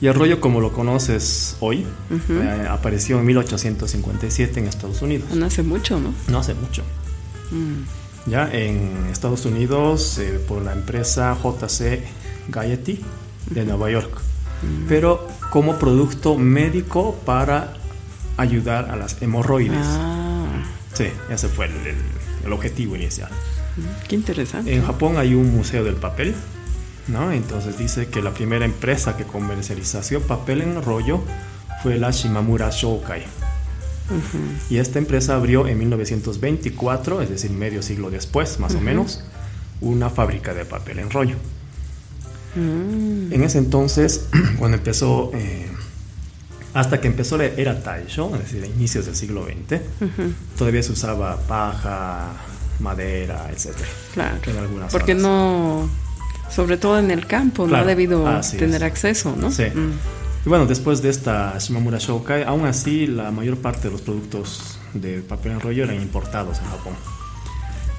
Y 0.00 0.08
el 0.08 0.14
rollo 0.14 0.40
como 0.40 0.60
lo 0.60 0.72
conoces 0.72 1.56
hoy 1.60 1.86
eh, 2.10 2.66
apareció 2.68 3.20
en 3.20 3.26
1857 3.26 4.58
en 4.58 4.66
Estados 4.66 5.02
Unidos. 5.02 5.32
No 5.36 5.46
hace 5.46 5.62
mucho, 5.62 6.00
¿no? 6.00 6.12
No 6.26 6.40
hace 6.40 6.54
mucho. 6.54 6.82
Mm. 7.52 8.28
Ya 8.28 8.50
en 8.52 9.06
Estados 9.12 9.46
Unidos 9.46 10.18
eh, 10.18 10.44
por 10.48 10.62
la 10.62 10.72
empresa 10.72 11.38
JC 11.40 12.02
Gaiety 12.48 13.04
de 13.50 13.64
Nueva 13.64 13.88
York. 13.88 14.10
Mm. 14.62 14.88
Pero 14.88 15.28
como 15.48 15.78
producto 15.78 16.34
médico 16.34 17.14
para 17.24 17.74
ayudar 18.36 18.90
a 18.90 18.96
las 18.96 19.22
hemorroides. 19.22 19.78
Ah. 19.80 20.23
Sí, 20.94 21.08
ese 21.30 21.48
fue 21.48 21.66
el, 21.66 22.52
objetivo 22.52 22.96
inicial. 22.96 23.30
Mm, 23.76 24.06
qué 24.08 24.14
interesante. 24.14 24.74
En 24.74 24.84
Japón 24.84 25.16
hay 25.16 25.34
un 25.34 25.54
museo 25.54 25.84
del 25.84 25.96
papel 25.96 26.34
¿no? 27.08 27.32
Entonces 27.32 27.78
dice 27.78 28.08
que 28.08 28.22
la 28.22 28.32
primera 28.32 28.64
empresa 28.64 29.16
que 29.16 29.24
comercializó 29.24 30.20
papel 30.20 30.62
en 30.62 30.82
rollo 30.82 31.20
fue 31.82 31.98
la 31.98 32.10
Shimamura 32.10 32.70
Shokai. 32.70 33.24
Y 34.68 34.76
esta 34.78 34.98
empresa 34.98 35.34
abrió 35.34 35.66
en 35.66 35.78
1924, 35.78 37.22
es 37.22 37.30
decir, 37.30 37.50
medio 37.50 37.82
siglo 37.82 38.10
después, 38.10 38.60
más 38.60 38.74
o 38.74 38.80
menos, 38.80 39.24
una 39.80 40.10
fábrica 40.10 40.52
de 40.52 40.66
papel 40.66 40.98
en 40.98 41.10
rollo. 41.10 41.36
Mm. 42.54 43.32
En 43.32 43.42
ese 43.42 43.58
entonces, 43.58 44.28
cuando 44.58 44.76
empezó, 44.76 45.30
eh, 45.34 45.66
hasta 46.74 47.00
que 47.00 47.08
empezó 47.08 47.38
la 47.38 47.44
era 47.46 47.82
Taisho, 47.82 48.34
es 48.34 48.52
decir, 48.52 48.64
inicios 48.64 49.06
del 49.06 49.16
siglo 49.16 49.46
XX, 49.46 49.80
todavía 50.58 50.82
se 50.82 50.92
usaba 50.92 51.36
paja, 51.38 52.32
madera, 52.80 53.48
etc. 53.50 53.76
Claro. 54.12 54.36
porque 54.90 55.14
no 55.14 55.88
sobre 56.50 56.76
todo 56.76 56.98
en 56.98 57.10
el 57.10 57.26
campo, 57.26 57.66
no 57.66 57.76
ha 57.76 57.84
debido 57.84 58.24
tener 58.58 58.84
acceso, 58.84 59.34
¿no? 59.36 59.50
Sí. 59.50 59.64
Mm. 59.64 59.92
Y 60.46 60.48
bueno, 60.48 60.66
después 60.66 61.00
de 61.02 61.08
esta 61.08 61.56
Shimamura 61.58 61.98
Shokai, 61.98 62.42
aún 62.42 62.66
así 62.66 63.06
la 63.06 63.30
mayor 63.30 63.56
parte 63.56 63.88
de 63.88 63.92
los 63.92 64.02
productos 64.02 64.78
de 64.92 65.20
papel 65.20 65.52
en 65.52 65.60
rollo 65.60 65.84
eran 65.84 65.96
importados 65.96 66.58
en 66.58 66.66
Japón. 66.66 66.94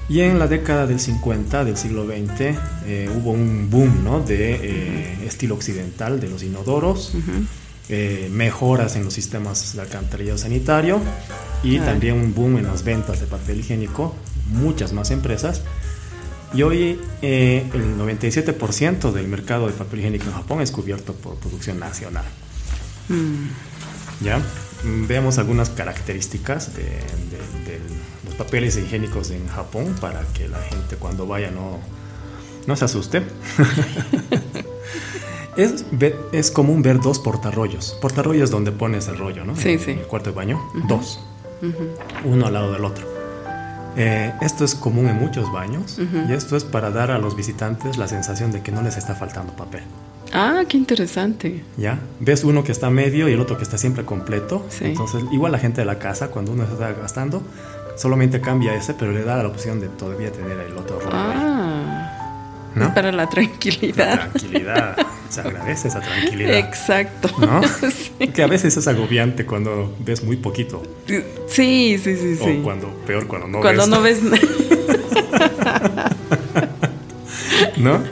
Y 0.08 0.20
en 0.20 0.38
la 0.38 0.46
década 0.46 0.86
del 0.86 1.00
50 1.00 1.64
del 1.64 1.76
siglo 1.76 2.06
XX 2.06 2.56
eh, 2.86 3.10
hubo 3.12 3.32
un 3.32 3.68
boom 3.68 4.04
¿no? 4.04 4.20
de 4.20 4.54
eh, 4.62 5.26
estilo 5.26 5.56
occidental 5.56 6.20
de 6.20 6.28
los 6.28 6.44
inodoros, 6.44 7.12
eh, 7.88 8.28
mejoras 8.32 8.96
en 8.96 9.04
los 9.04 9.14
sistemas 9.14 9.74
de 9.74 9.82
alcantarillado 9.82 10.38
sanitario 10.38 11.00
y 11.62 11.78
ah. 11.78 11.84
también 11.84 12.14
un 12.14 12.34
boom 12.34 12.58
en 12.58 12.64
las 12.64 12.82
ventas 12.82 13.20
de 13.20 13.26
papel 13.26 13.60
higiénico, 13.60 14.14
muchas 14.48 14.92
más 14.92 15.10
empresas 15.10 15.62
y 16.52 16.62
hoy 16.62 17.00
eh, 17.22 17.68
el 17.74 17.98
97% 17.98 19.12
del 19.12 19.28
mercado 19.28 19.66
de 19.66 19.72
papel 19.72 20.00
higiénico 20.00 20.26
en 20.26 20.32
Japón 20.32 20.60
es 20.60 20.70
cubierto 20.70 21.14
por 21.14 21.36
producción 21.36 21.78
nacional. 21.78 22.24
Mm. 23.08 24.24
¿Ya? 24.24 24.40
Veamos 24.82 25.38
algunas 25.38 25.70
características 25.70 26.74
de, 26.74 27.00
los 28.24 28.34
papeles 28.34 28.76
higiénicos 28.76 29.30
en 29.30 29.46
Japón 29.48 29.94
para 30.00 30.22
que 30.32 30.48
la 30.48 30.60
gente 30.62 30.96
cuando 30.96 31.26
vaya 31.26 31.50
no, 31.50 31.80
no 32.66 32.76
se 32.76 32.84
asuste. 32.84 33.22
es, 35.56 35.84
es 36.32 36.50
común 36.50 36.82
ver 36.82 37.00
dos 37.00 37.18
portarrollos. 37.18 37.96
Portarrollos 38.00 38.50
donde 38.50 38.72
pones 38.72 39.08
el 39.08 39.18
rollo, 39.18 39.44
¿no? 39.44 39.56
Sí, 39.56 39.70
en, 39.70 39.80
sí. 39.80 39.90
el 39.92 40.06
cuarto 40.06 40.30
de 40.30 40.36
baño. 40.36 40.60
Dos. 40.88 41.20
Uno 42.24 42.46
al 42.46 42.52
lado 42.52 42.72
del 42.72 42.84
otro. 42.84 43.06
Eh, 43.96 44.32
esto 44.42 44.64
es 44.64 44.74
común 44.74 45.08
en 45.08 45.16
muchos 45.16 45.50
baños 45.50 45.98
y 46.28 46.32
esto 46.32 46.56
es 46.56 46.64
para 46.64 46.90
dar 46.90 47.10
a 47.10 47.18
los 47.18 47.34
visitantes 47.34 47.96
la 47.96 48.06
sensación 48.08 48.52
de 48.52 48.62
que 48.62 48.70
no 48.70 48.82
les 48.82 48.98
está 48.98 49.14
faltando 49.14 49.54
papel. 49.54 49.82
Ah, 50.34 50.64
qué 50.68 50.76
interesante. 50.76 51.64
Ya, 51.78 51.98
ves 52.20 52.44
uno 52.44 52.62
que 52.62 52.72
está 52.72 52.90
medio 52.90 53.26
y 53.28 53.32
el 53.32 53.40
otro 53.40 53.56
que 53.56 53.62
está 53.62 53.78
siempre 53.78 54.04
completo. 54.04 54.66
Entonces, 54.80 55.24
igual 55.32 55.52
la 55.52 55.58
gente 55.58 55.80
de 55.80 55.86
la 55.86 55.98
casa, 55.98 56.28
cuando 56.28 56.52
uno 56.52 56.64
está 56.64 56.92
gastando, 56.92 57.42
solamente 57.96 58.40
cambia 58.42 58.74
ese, 58.74 58.92
pero 58.92 59.12
le 59.12 59.24
da 59.24 59.42
la 59.42 59.48
opción 59.48 59.80
de 59.80 59.88
todavía 59.88 60.30
tener 60.30 60.58
el 60.60 60.76
otro 60.76 61.00
rollo. 61.00 61.12
Ah. 61.14 62.92
Para 62.94 63.10
la 63.12 63.26
tranquilidad. 63.26 64.16
La 64.16 64.28
tranquilidad. 64.28 64.96
Se 65.28 65.40
agradece 65.40 65.88
esa 65.88 66.00
tranquilidad. 66.00 66.58
Exacto. 66.58 67.28
¿No? 67.38 67.60
Que 68.34 68.42
a 68.42 68.46
veces 68.46 68.76
es 68.76 68.88
agobiante 68.88 69.46
cuando 69.46 69.94
ves 70.00 70.24
muy 70.24 70.36
poquito. 70.36 70.82
Sí, 71.06 71.98
sí, 71.98 72.16
sí, 72.16 72.36
sí. 72.36 72.58
O 72.60 72.62
cuando, 72.62 72.88
peor 73.06 73.26
cuando 73.26 73.48
no 73.48 73.60
ves. 73.60 73.62
Cuando 73.62 73.96
no 73.96 74.02
ves 74.02 74.20
¿No? 77.76 78.02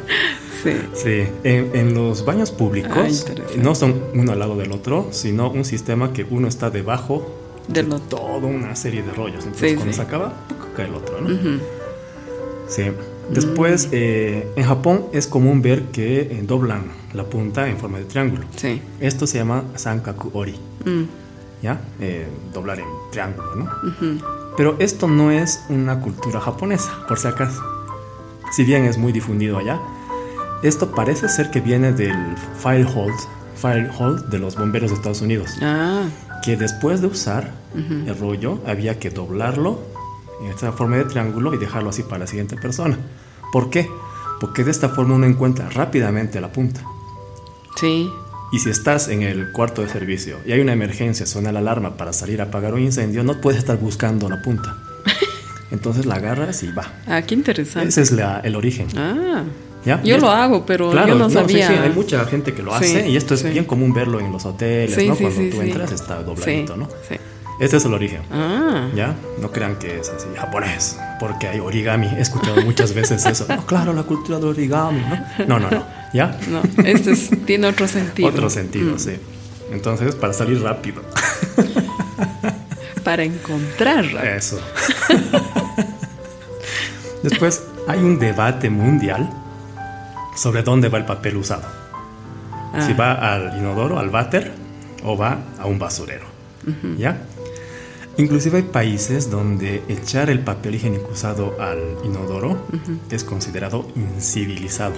Sí. 0.62 0.72
Sí. 0.94 1.26
En, 1.44 1.94
los 1.94 2.24
baños 2.24 2.50
públicos 2.50 3.26
no 3.56 3.74
son 3.74 4.02
uno 4.14 4.32
al 4.32 4.38
lado 4.38 4.56
del 4.56 4.72
otro, 4.72 5.08
sino 5.10 5.50
un 5.50 5.64
sistema 5.64 6.12
que 6.12 6.26
uno 6.28 6.48
está 6.48 6.70
debajo 6.70 7.40
de, 7.68 7.84
toda 7.84 8.46
una 8.46 8.76
serie 8.76 9.02
de 9.02 9.12
rollos. 9.12 9.44
Entonces 9.44 9.74
cuando 9.74 9.92
se 9.92 10.02
acaba, 10.02 10.34
cae 10.76 10.86
el 10.86 10.94
otro, 10.94 11.20
¿no? 11.20 11.60
Sí. 12.68 12.84
Después, 13.30 13.88
eh, 13.92 14.46
en 14.56 14.64
Japón 14.64 15.06
es 15.12 15.26
común 15.26 15.62
ver 15.62 15.84
que 15.84 16.20
eh, 16.22 16.44
doblan 16.46 16.84
la 17.12 17.24
punta 17.24 17.68
en 17.68 17.78
forma 17.78 17.98
de 17.98 18.04
triángulo. 18.04 18.44
Sí. 18.56 18.80
Esto 19.00 19.26
se 19.26 19.38
llama 19.38 19.64
sankaku 19.76 20.30
ori. 20.34 20.54
Mm. 20.84 21.02
¿Ya? 21.62 21.80
Eh, 22.00 22.26
doblar 22.52 22.80
en 22.80 22.86
triángulo, 23.10 23.56
¿no? 23.56 23.70
Pero 24.56 24.76
esto 24.78 25.08
no 25.08 25.30
es 25.30 25.64
una 25.68 26.00
cultura 26.00 26.38
japonesa, 26.40 26.92
por 27.08 27.18
si 27.18 27.26
acaso. 27.26 27.62
Si 28.52 28.64
bien 28.64 28.84
es 28.84 28.98
muy 28.98 29.12
difundido 29.12 29.58
allá, 29.58 29.80
esto 30.62 30.90
parece 30.92 31.28
ser 31.28 31.50
que 31.50 31.60
viene 31.60 31.92
del 31.92 32.14
fire 32.58 32.86
hold, 32.94 33.14
fire 33.56 33.90
hold 33.98 34.26
de 34.26 34.38
los 34.38 34.56
bomberos 34.56 34.90
de 34.90 34.96
Estados 34.96 35.22
Unidos. 35.22 35.50
Ah, 35.62 36.04
Que 36.44 36.56
después 36.56 37.00
de 37.00 37.06
usar 37.06 37.52
el 37.74 38.16
rollo 38.18 38.58
había 38.66 38.98
que 38.98 39.08
doblarlo 39.10 39.80
en 40.40 40.46
esta 40.48 40.72
forma 40.72 40.96
de 40.96 41.04
triángulo 41.04 41.54
y 41.54 41.58
dejarlo 41.58 41.90
así 41.90 42.02
para 42.02 42.18
la 42.20 42.26
siguiente 42.26 42.56
persona. 42.56 42.98
¿Por 43.52 43.70
qué? 43.70 43.88
Porque 44.40 44.64
de 44.64 44.70
esta 44.70 44.88
forma 44.88 45.14
uno 45.14 45.26
encuentra 45.26 45.68
rápidamente 45.70 46.40
la 46.40 46.50
punta. 46.52 46.82
sí. 47.78 48.10
Y 48.52 48.60
si 48.60 48.70
estás 48.70 49.08
en 49.08 49.22
el 49.22 49.50
cuarto 49.50 49.82
de 49.82 49.88
servicio 49.88 50.38
y 50.46 50.52
hay 50.52 50.60
una 50.60 50.72
emergencia, 50.74 51.26
suena 51.26 51.50
la 51.50 51.58
alarma 51.58 51.96
para 51.96 52.12
salir 52.12 52.40
a 52.40 52.44
apagar 52.44 52.72
un 52.74 52.80
incendio, 52.82 53.24
no 53.24 53.40
puedes 53.40 53.58
estar 53.58 53.76
buscando 53.78 54.28
la 54.28 54.40
punta. 54.42 54.76
Entonces 55.72 56.06
la 56.06 56.16
agarras 56.16 56.62
y 56.62 56.70
va. 56.70 56.84
Ah, 57.08 57.22
qué 57.22 57.34
interesante. 57.34 57.88
Ese 57.88 58.02
es 58.02 58.12
la- 58.12 58.38
el 58.44 58.54
origen. 58.54 58.86
Ah, 58.96 59.42
¿ya? 59.84 60.00
yo 60.04 60.18
lo 60.18 60.30
hago, 60.30 60.64
pero 60.64 60.92
Claro, 60.92 61.08
yo 61.08 61.14
no 61.16 61.28
sí, 61.30 61.34
sabía. 61.34 61.66
sí, 61.66 61.74
hay 61.74 61.90
mucha 61.90 62.24
gente 62.26 62.52
que 62.54 62.62
lo 62.62 62.70
Sí, 62.78 62.84
hace 62.84 63.08
y 63.08 63.16
esto 63.16 63.34
es 63.34 63.40
sí. 63.40 63.48
bien 63.48 63.64
común 63.64 63.92
verlo 63.92 64.20
en 64.20 64.30
los 64.30 64.44
hoteles, 64.44 64.94
Sí, 64.94 65.08
¿no? 65.08 65.16
sí, 65.16 65.24
Cuando 65.24 65.40
sí, 65.40 65.50
tú 65.50 65.56
sí. 65.56 65.62
entras 65.70 65.90
está 65.90 66.22
dobladito, 66.22 66.74
Sí, 66.74 66.78
¿no? 66.80 66.88
sí. 67.08 67.16
Este 67.60 67.76
es 67.76 67.84
el 67.84 67.94
origen. 67.94 68.22
Ah, 68.32 68.88
¿Ya? 68.94 69.14
No 69.40 69.50
crean 69.52 69.76
que 69.76 70.00
es 70.00 70.08
así 70.10 70.26
japonés, 70.36 70.98
porque 71.20 71.46
hay 71.48 71.60
origami. 71.60 72.06
He 72.08 72.20
escuchado 72.20 72.60
muchas 72.62 72.92
veces 72.94 73.24
eso. 73.26 73.46
No, 73.48 73.64
claro, 73.64 73.92
la 73.92 74.02
cultura 74.02 74.38
del 74.38 74.48
origami, 74.48 75.00
¿no? 75.00 75.46
No, 75.46 75.58
no, 75.60 75.70
no. 75.70 75.84
¿Ya? 76.12 76.36
no, 76.48 76.62
este 76.84 77.12
es- 77.12 77.30
tiene 77.46 77.68
otro 77.68 77.86
sentido. 77.88 78.28
Otro 78.28 78.50
sentido, 78.50 78.94
Mm. 78.94 78.98
sí. 78.98 79.12
Entonces, 79.72 80.14
para 80.16 80.32
salir 80.32 80.60
rápido. 80.62 81.02
Para 83.04 83.22
encontrar. 83.22 84.04
Eso. 84.04 84.58
Después, 87.22 87.62
hay 87.88 87.98
un 88.00 88.18
debate 88.18 88.70
mundial 88.70 89.28
sobre 90.36 90.62
dónde 90.62 90.88
va 90.88 90.98
el 90.98 91.04
papel 91.04 91.36
usado. 91.36 91.62
Ah, 92.72 92.82
Si 92.86 92.92
va 92.92 93.12
al 93.12 93.56
inodoro, 93.56 93.98
al 93.98 94.10
váter, 94.10 94.52
o 95.04 95.16
va 95.16 95.38
a 95.58 95.66
un 95.66 95.78
basurero. 95.78 96.26
¿Ya? 96.98 97.18
Inclusive 98.16 98.58
hay 98.58 98.62
países 98.62 99.30
donde 99.30 99.82
echar 99.88 100.30
el 100.30 100.40
papel 100.40 100.76
higiénico 100.76 101.10
usado 101.12 101.56
al 101.60 101.80
inodoro 102.04 102.58
es 103.10 103.24
considerado 103.24 103.88
incivilizado, 103.96 104.94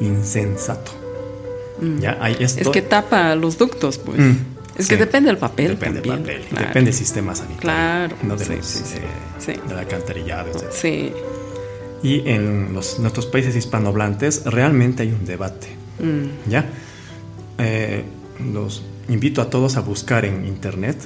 insensato. 0.00 0.92
¿Ya? 2.00 2.18
Hay 2.20 2.36
esto, 2.40 2.60
Es 2.62 2.68
que 2.68 2.82
tapa 2.82 3.34
los 3.34 3.58
ductos, 3.58 3.98
pues. 3.98 4.18
Mm, 4.18 4.36
es 4.76 4.86
sí. 4.86 4.90
que 4.90 4.96
depende 4.96 5.28
del 5.28 5.38
papel. 5.38 5.68
Depende 5.68 6.00
del 6.00 6.18
papel, 6.18 6.40
claro. 6.48 6.66
depende 6.66 6.90
del 6.90 6.98
sistema 6.98 7.34
sanitario. 7.34 7.60
Claro, 7.60 8.16
No 8.22 8.36
de 8.36 8.44
sí, 8.44 8.56
los, 8.56 8.66
sí, 8.66 9.52
eh, 9.52 9.60
del 9.68 9.78
alcantarillado, 9.78 10.50
etc. 10.50 10.64
Sí. 10.72 11.12
Y 12.02 12.28
en 12.28 12.72
los, 12.74 12.98
nuestros 12.98 13.26
países 13.26 13.54
hispanohablantes 13.54 14.44
realmente 14.46 15.02
hay 15.04 15.12
un 15.12 15.24
debate. 15.24 15.68
Mm, 16.00 16.50
¿Ya? 16.50 16.66
Eh, 17.58 18.04
los 18.52 18.82
invito 19.08 19.42
a 19.42 19.50
todos 19.50 19.76
a 19.76 19.80
buscar 19.80 20.24
en 20.24 20.46
internet 20.46 20.96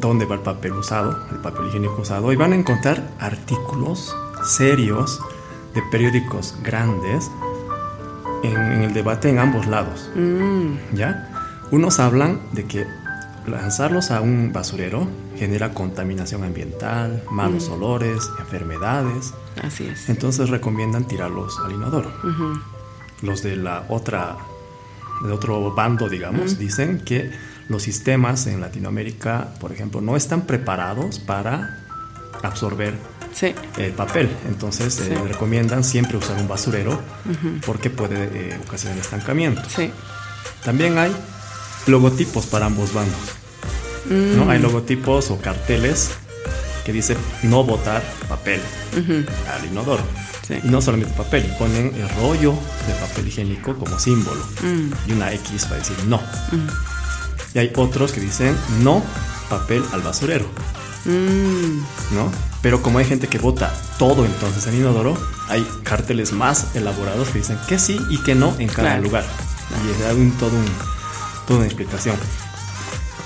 dónde 0.00 0.24
va 0.26 0.34
el 0.36 0.40
papel 0.42 0.72
usado, 0.72 1.16
el 1.30 1.38
papel 1.38 1.66
higiénico 1.68 2.02
usado, 2.02 2.32
y 2.32 2.36
van 2.36 2.52
a 2.52 2.56
encontrar 2.56 3.10
artículos 3.18 4.14
serios 4.44 5.20
de 5.74 5.82
periódicos 5.90 6.54
grandes 6.62 7.30
en, 8.42 8.56
en 8.56 8.82
el 8.82 8.92
debate 8.94 9.28
en 9.30 9.38
ambos 9.38 9.66
lados. 9.66 10.10
mm, 10.14 10.94
¿Ya? 10.94 11.28
Unos 11.70 11.98
hablan 12.00 12.40
de 12.52 12.66
que 12.66 12.86
lanzarlos 13.46 14.10
a 14.10 14.20
un 14.20 14.52
basurero 14.52 15.08
genera 15.36 15.72
contaminación 15.74 16.44
ambiental, 16.44 17.22
malos 17.30 17.68
olores, 17.68 18.28
enfermedades. 18.38 19.32
así 19.62 19.86
es. 19.86 20.08
Entonces 20.08 20.50
recomiendan 20.50 21.04
tirarlos 21.06 21.58
al 21.64 21.72
inodoro. 21.72 22.12
Ujú. 22.22 22.60
Los 23.22 23.42
de 23.42 23.56
la 23.56 23.84
otra, 23.88 24.36
de 25.24 25.32
otro 25.32 25.72
bando, 25.74 26.08
digamos, 26.08 26.58
dicen 26.58 27.00
que 27.04 27.30
los 27.68 27.82
sistemas 27.82 28.46
en 28.46 28.60
Latinoamérica, 28.60 29.54
por 29.60 29.72
ejemplo, 29.72 30.00
no 30.00 30.16
están 30.16 30.42
preparados 30.42 31.18
para 31.18 31.78
absorber 32.42 32.94
Sí. 33.34 33.54
el 33.78 33.92
papel. 33.92 34.28
Entonces 34.46 34.98
eh, 35.00 35.16
recomiendan 35.26 35.84
siempre 35.84 36.18
usar 36.18 36.38
un 36.40 36.48
basurero 36.48 37.00
porque 37.64 37.88
puede 37.88 38.24
eh, 38.50 38.60
ocasionar 38.66 38.98
estancamiento. 38.98 39.62
Sí. 39.74 39.90
También 40.64 40.98
hay 40.98 41.10
logotipos 41.86 42.46
para 42.46 42.66
ambos 42.66 42.92
bandos. 42.92 43.18
Mm, 44.10 44.36
¿no? 44.36 44.50
Hay 44.50 44.58
logotipos 44.60 45.30
o 45.30 45.38
carteles 45.40 46.10
que 46.84 46.92
dicen 46.92 47.16
no 47.44 47.64
botar 47.64 48.02
papel 48.28 48.60
al 49.54 49.64
inodoro. 49.66 50.02
Sí. 50.46 50.58
Y 50.62 50.68
no 50.68 50.82
solamente 50.82 51.14
papel, 51.14 51.44
ponen 51.58 51.94
el 51.94 52.08
rollo 52.20 52.52
de 52.86 52.92
papel 52.94 53.28
higiénico 53.28 53.76
como 53.78 53.98
símbolo 53.98 54.44
Mm, 54.62 54.90
y 55.08 55.12
una 55.12 55.32
X 55.32 55.64
para 55.66 55.76
decir 55.76 55.96
no. 56.06 56.20
Y 57.54 57.58
hay 57.58 57.72
otros 57.76 58.12
que 58.12 58.20
dicen 58.20 58.56
no 58.80 59.02
papel 59.50 59.84
al 59.92 60.00
basurero, 60.00 60.46
mm, 61.04 62.14
¿no? 62.14 62.30
Pero 62.62 62.80
como 62.82 62.98
hay 62.98 63.04
gente 63.04 63.26
que 63.28 63.38
vota 63.38 63.72
todo 63.98 64.24
entonces 64.24 64.66
en 64.66 64.76
inodoro, 64.76 65.16
hay 65.48 65.66
carteles 65.82 66.32
más 66.32 66.74
elaborados 66.74 67.28
que 67.28 67.38
dicen 67.40 67.58
que 67.68 67.78
sí 67.78 68.00
y 68.08 68.18
que 68.22 68.34
no 68.34 68.54
en 68.58 68.68
cada 68.68 68.90
Claro. 68.90 69.02
lugar. 69.02 69.24
Y 69.84 70.02
es 70.02 70.14
un, 70.14 70.30
todo 70.32 70.50
un, 70.56 70.64
toda 71.46 71.58
una 71.60 71.66
explicación. 71.66 72.16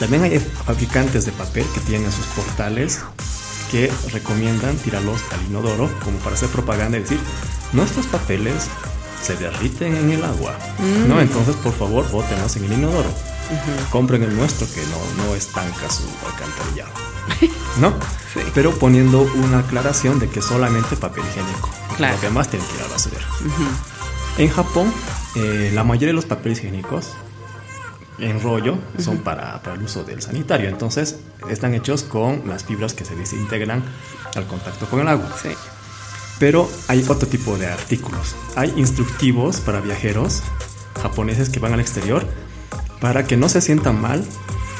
También 0.01 0.25
hay 0.25 0.39
fabricantes 0.39 1.27
de 1.27 1.33
papel 1.33 1.67
que 1.75 1.81
tienen 1.81 2.11
sus 2.12 2.27
portales 2.27 3.01
que 3.71 3.93
recomiendan 4.12 4.77
tirarlos 4.77 5.21
al 5.33 5.45
inodoro 5.47 5.91
como 6.05 6.19
para 6.19 6.35
hacer 6.37 6.49
propaganda 6.49 6.99
y 6.99 7.03
decir, 7.03 7.19
nuestros 7.73 8.07
papeles 8.07 8.69
se 9.23 9.35
derriten 9.37 9.97
en 9.97 10.11
el 10.12 10.25
agua. 10.25 10.57
¿No? 11.09 11.21
Entonces, 11.21 11.57
por 11.57 11.73
favor, 11.75 12.09
bótenlos 12.11 12.57
en 12.57 12.65
el 12.65 12.73
inodoro. 12.75 13.11
Compren 13.90 14.22
el 14.22 14.37
nuestro 14.37 14.66
que 14.72 14.82
no, 14.87 15.24
no 15.24 15.35
estanca 15.35 15.90
su 15.90 16.04
alcantarillado. 16.24 16.92
¿No? 17.80 17.92
Sí. 18.32 18.40
Pero 18.54 18.72
poniendo 18.78 19.22
una 19.22 19.61
aclaración 19.61 20.18
de 20.18 20.28
que 20.28 20.42
solamente 20.42 20.96
papel 20.96 21.24
higiénico. 21.24 21.70
Claro. 21.96 22.14
Los 22.14 22.22
demás 22.22 22.48
tienen 22.48 22.66
que 22.68 22.74
ir 22.76 22.82
al 22.82 22.90
basurero. 22.90 23.26
En 24.38 24.48
Japón, 24.50 24.92
eh, 25.35 25.70
la 25.74 25.85
mayoría 25.85 26.09
de 26.09 26.14
los 26.14 26.26
papeles 26.26 26.59
higiénicos 26.59 27.12
en 28.18 28.40
rollo 28.42 28.78
son 28.98 29.18
para, 29.18 29.62
para 29.62 29.76
el 29.76 29.82
uso 29.82 30.04
del 30.04 30.22
sanitario. 30.22 30.68
Entonces, 30.68 31.18
están 31.48 31.74
hechos 31.74 32.02
con 32.02 32.42
las 32.46 32.64
fibras 32.64 32.94
que 32.94 33.04
se 33.04 33.14
desintegran 33.14 33.82
al 34.35 34.46
contacto 34.46 34.87
con 34.87 35.00
el 35.00 35.09
agua. 35.09 35.28
sí. 35.40 35.50
Pero 36.38 36.70
hay 36.88 37.02
otro 37.09 37.26
tipo 37.26 37.56
de 37.56 37.66
artículos. 37.66 38.37
Hay 38.56 38.70
instructivos 38.76 39.61
para 39.61 39.80
viajeros 39.80 40.42
japoneses 41.00 41.48
que 41.48 41.61
van 41.61 41.72
al 41.72 41.80
exterior 41.80 42.26
para 43.00 43.24
que 43.26 43.37
no 43.37 43.48
se 43.48 43.61
sientan 43.61 44.00
mal 44.00 44.24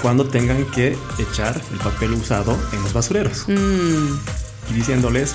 cuando 0.03 0.27
tengan 0.29 0.65
que 0.67 0.97
echar 1.19 1.61
el 1.73 1.79
papel 1.79 2.13
usado 2.13 2.57
en 2.73 2.83
los 2.83 2.93
basureros. 2.93 3.45
Mm, 3.49 4.17
Y 4.71 4.75
diciéndoles, 4.75 5.35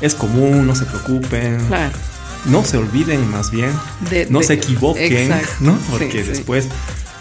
es 0.00 0.14
común, 0.14 0.66
no 0.66 0.74
se 0.74 0.86
preocupen, 0.86 1.66
claro. 1.66 1.92
no 2.46 2.64
se 2.64 2.78
olviden 2.78 3.30
más 3.30 3.50
bien, 3.50 3.72
De- 4.08 4.26
no 4.30 4.38
de- 4.40 4.44
se 4.46 4.54
equivoquen, 4.54 5.30
exacto. 5.30 5.52
¿no? 5.60 5.78
Porque 5.90 6.22
sí. 6.24 6.30
después, 6.30 6.66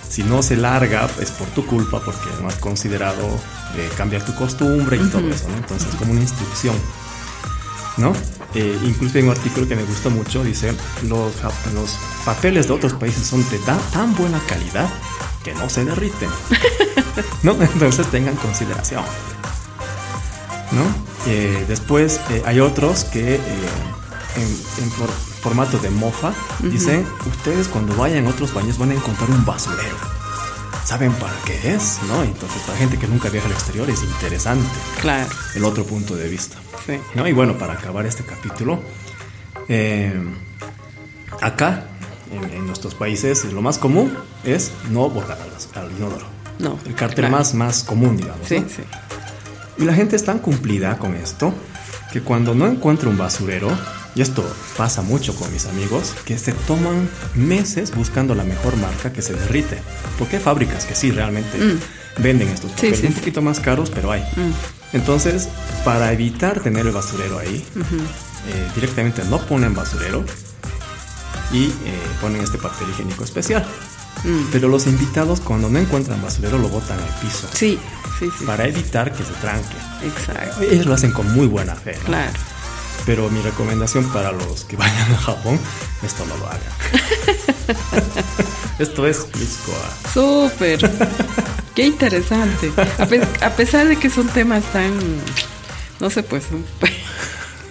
si 0.10 0.24
no 0.24 0.42
se 0.42 0.56
larga, 0.56 1.10
es 1.22 1.32
por 1.32 1.48
tu 1.50 1.66
culpa, 1.66 2.02
porque 2.04 2.30
no 2.42 2.48
has 2.48 2.56
considerado 2.56 3.24
eh, 3.76 3.90
cambiar 3.98 4.24
tu 4.26 4.34
costumbre 4.36 4.98
y 4.98 5.08
todo 5.10 5.30
eso, 5.30 5.48
¿no? 5.50 5.58
Entonces, 5.58 5.90
como 6.00 6.12
una 6.14 6.22
instrucción, 6.22 6.76
¿no? 8.00 8.14
Eh, 8.56 8.80
incluso 8.84 9.18
hay 9.18 9.24
un 9.26 9.30
artículo 9.30 9.68
que 9.68 9.76
me 9.76 9.84
gustó 9.84 10.10
mucho, 10.10 10.44
dice, 10.44 10.74
los, 11.08 11.34
papeles 12.26 12.68
de 12.68 12.74
otros 12.74 12.94
países 12.94 13.28
son 13.28 13.48
de 13.50 13.60
tan, 13.60 13.80
tan 13.92 14.16
buena 14.16 14.40
calidad 14.48 14.90
que 15.44 15.54
no 15.54 15.70
se 15.70 15.86
derriten, 15.86 16.30
¿no? 17.44 17.52
Entonces 17.62 18.08
tengan 18.08 18.36
consideración. 18.38 19.04
¿no? 20.72 20.82
Eh, 21.28 21.66
después 21.68 22.20
eh, 22.30 22.44
hay 22.46 22.60
otros 22.60 23.04
que 23.06 23.36
eh, 23.36 23.40
en, 24.36 24.44
en 24.84 24.92
for- 24.92 25.10
formato 25.42 25.78
de 25.80 25.90
mofa 25.90 26.32
dicen, 26.60 27.08
ustedes 27.26 27.68
cuando 27.68 27.96
vayan 27.96 28.28
a 28.28 28.30
otros 28.30 28.54
baños 28.54 28.78
van 28.78 28.92
a 28.92 28.94
encontrar 28.96 29.30
un 29.32 29.44
basurero. 29.46 29.96
¿Saben 30.90 31.12
para 31.14 31.36
qué 31.46 31.76
es? 31.76 32.00
¿No? 32.08 32.24
Entonces 32.24 32.64
para 32.64 32.76
gente 32.80 32.98
que 32.98 33.08
nunca 33.08 33.30
viaja 33.30 33.46
al 33.46 33.54
exterior 33.54 33.88
es 33.92 34.02
interesante 34.02 34.68
Claro. 35.00 35.30
el 35.54 35.64
otro 35.64 35.84
punto 35.86 36.16
de 36.16 36.28
vista. 36.28 36.58
Sí. 36.84 36.94
¿no? 37.14 37.28
Y 37.28 37.32
bueno, 37.32 37.60
para 37.60 37.74
acabar 37.74 38.08
este 38.08 38.24
capítulo, 38.24 38.82
eh, 39.68 40.20
acá 41.42 41.86
en, 42.32 42.44
en 42.58 42.66
nuestros 42.66 42.96
países 42.96 43.46
lo 43.46 43.62
más 43.62 43.78
común 43.78 44.18
es 44.44 44.72
no 44.90 45.08
botar 45.12 45.38
al, 45.40 45.84
al 45.84 45.92
inodoro. 45.92 46.26
No. 46.58 46.80
El 46.88 46.96
cartel 46.96 47.26
claro. 47.26 47.38
más, 47.38 47.54
más 47.54 47.84
común, 47.84 48.18
digamos. 48.18 48.48
Sí, 48.48 48.60
¿no? 48.60 48.68
sí. 48.68 48.82
Y 49.78 49.84
la 49.86 49.94
gente 49.94 50.16
es 50.16 50.26
tan 50.26 50.40
cumplida 50.40 50.98
con 50.98 51.14
esto 51.14 51.54
que 52.12 52.22
cuando 52.22 52.56
no 52.56 52.66
encuentra 52.66 53.10
un 53.10 53.18
basurero, 53.20 53.70
y 54.20 54.22
esto 54.22 54.44
pasa 54.76 55.02
mucho 55.02 55.34
con 55.34 55.50
mis 55.54 55.66
amigos, 55.66 56.14
que 56.26 56.38
se 56.38 56.52
toman 56.52 57.10
meses 57.36 57.96
buscando 57.96 58.36
la 58.36 58.44
mejor 58.44 58.76
marca 58.76 59.14
que 59.14 59.22
se 59.22 59.34
derrite. 59.34 59.78
Porque 60.18 60.36
hay 60.36 60.42
fábricas 60.44 60.84
que 60.84 60.94
sí 60.94 61.10
realmente 61.10 61.58
venden 62.18 62.50
estos 62.50 62.70
Mm. 62.72 62.76
Sí, 62.76 62.76
papeles 62.76 63.00
sí, 63.00 63.08
un 63.08 63.14
poquito 63.14 63.42
más 63.42 63.62
caros, 63.62 63.90
pero 63.90 64.12
hay. 64.12 64.20
Mm, 64.36 64.52
Entonces, 64.92 65.48
para 65.86 66.12
evitar 66.12 66.60
tener 66.60 66.86
el 66.86 66.92
basurero 66.92 67.40
ahí, 67.40 67.66
eh, 67.80 68.68
directamente 68.76 69.24
no 69.24 69.38
ponen 69.40 69.74
basurero 69.74 70.26
y 71.54 71.68
eh, 71.68 71.72
ponen 72.20 72.42
este 72.42 72.58
papel 72.58 72.90
higiénico 72.90 73.24
especial. 73.24 73.66
Mm. 74.26 74.52
Pero 74.52 74.68
los 74.68 74.86
invitados 74.86 75.40
cuando 75.40 75.70
no 75.70 75.80
encuentran 75.80 76.22
basurero 76.22 76.58
lo 76.58 76.68
botan 76.68 77.00
al 77.00 77.20
piso. 77.22 77.48
Sí, 77.54 77.80
sí, 78.20 78.28
sí. 78.38 78.44
Para 78.46 78.68
evitar 78.68 79.14
que 79.14 79.24
se 79.24 79.32
tranque. 79.40 79.78
Exacto. 80.04 80.62
Ellos 80.64 80.86
lo 80.88 80.94
hacen 80.94 81.12
con 81.14 81.32
muy 81.34 81.48
buena 81.48 81.74
fe. 81.76 81.96
¿no? 82.00 82.04
Claro. 82.06 82.34
Pero 83.06 83.30
mi 83.30 83.42
recomendación 83.42 84.06
para 84.12 84.32
los 84.32 84.66
que 84.66 84.76
vayan 84.78 85.12
a 85.14 85.18
Japón, 85.18 85.60
esto 86.04 86.26
no 86.26 86.38
lo 86.38 86.46
hagan. 86.48 86.62
esto 88.80 89.08
es 89.08 89.26
Mitsukoa. 89.38 89.90
Súper. 90.14 90.92
Qué 91.76 91.86
interesante. 91.86 92.72
A, 92.98 93.06
pe- 93.06 93.22
a 93.42 93.50
pesar 93.52 93.88
de 93.88 93.96
que 93.96 94.10
son 94.10 94.28
temas 94.28 94.64
tan, 94.74 94.92
no 96.00 96.10
sé, 96.10 96.24
pues, 96.24 96.44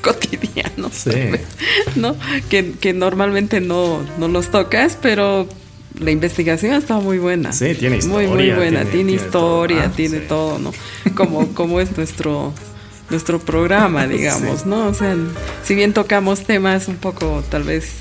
cotidianos, 0.02 0.92
Sí. 0.94 1.10
¿no? 1.96 2.16
Que, 2.48 2.72
que 2.72 2.92
normalmente 2.94 3.60
no, 3.60 4.00
no 4.18 4.28
los 4.28 4.50
tocas, 4.50 4.96
pero 5.00 5.46
la 5.98 6.10
investigación 6.10 6.72
estado 6.74 7.00
muy 7.00 7.18
buena. 7.18 7.52
Sí, 7.52 7.74
tiene 7.74 7.98
Muy, 7.98 8.26
muy 8.26 8.44
historia, 8.48 8.56
buena. 8.56 8.70
tiene- 8.84 8.90
Tiene, 8.90 9.10
tiene 9.10 9.12
historia, 9.24 9.76
todo. 9.82 9.86
Ah, 9.90 9.96
tiene 9.96 10.18
sí. 10.20 10.24
todo, 10.28 10.58
¿no? 10.58 10.72
Como, 11.14 11.48
como 11.54 11.80
es 11.80 11.96
nuestro 11.96 12.54
nuestro 13.10 13.38
programa, 13.38 14.06
digamos, 14.08 14.60
Sí. 14.60 14.68
¿no? 14.68 14.86
O 14.88 14.94
sea, 14.94 15.16
si 15.64 15.74
bien 15.74 15.92
tocamos 15.92 16.44
temas 16.44 16.88
un 16.88 16.96
poco, 16.96 17.42
tal 17.50 17.62
vez, 17.64 17.92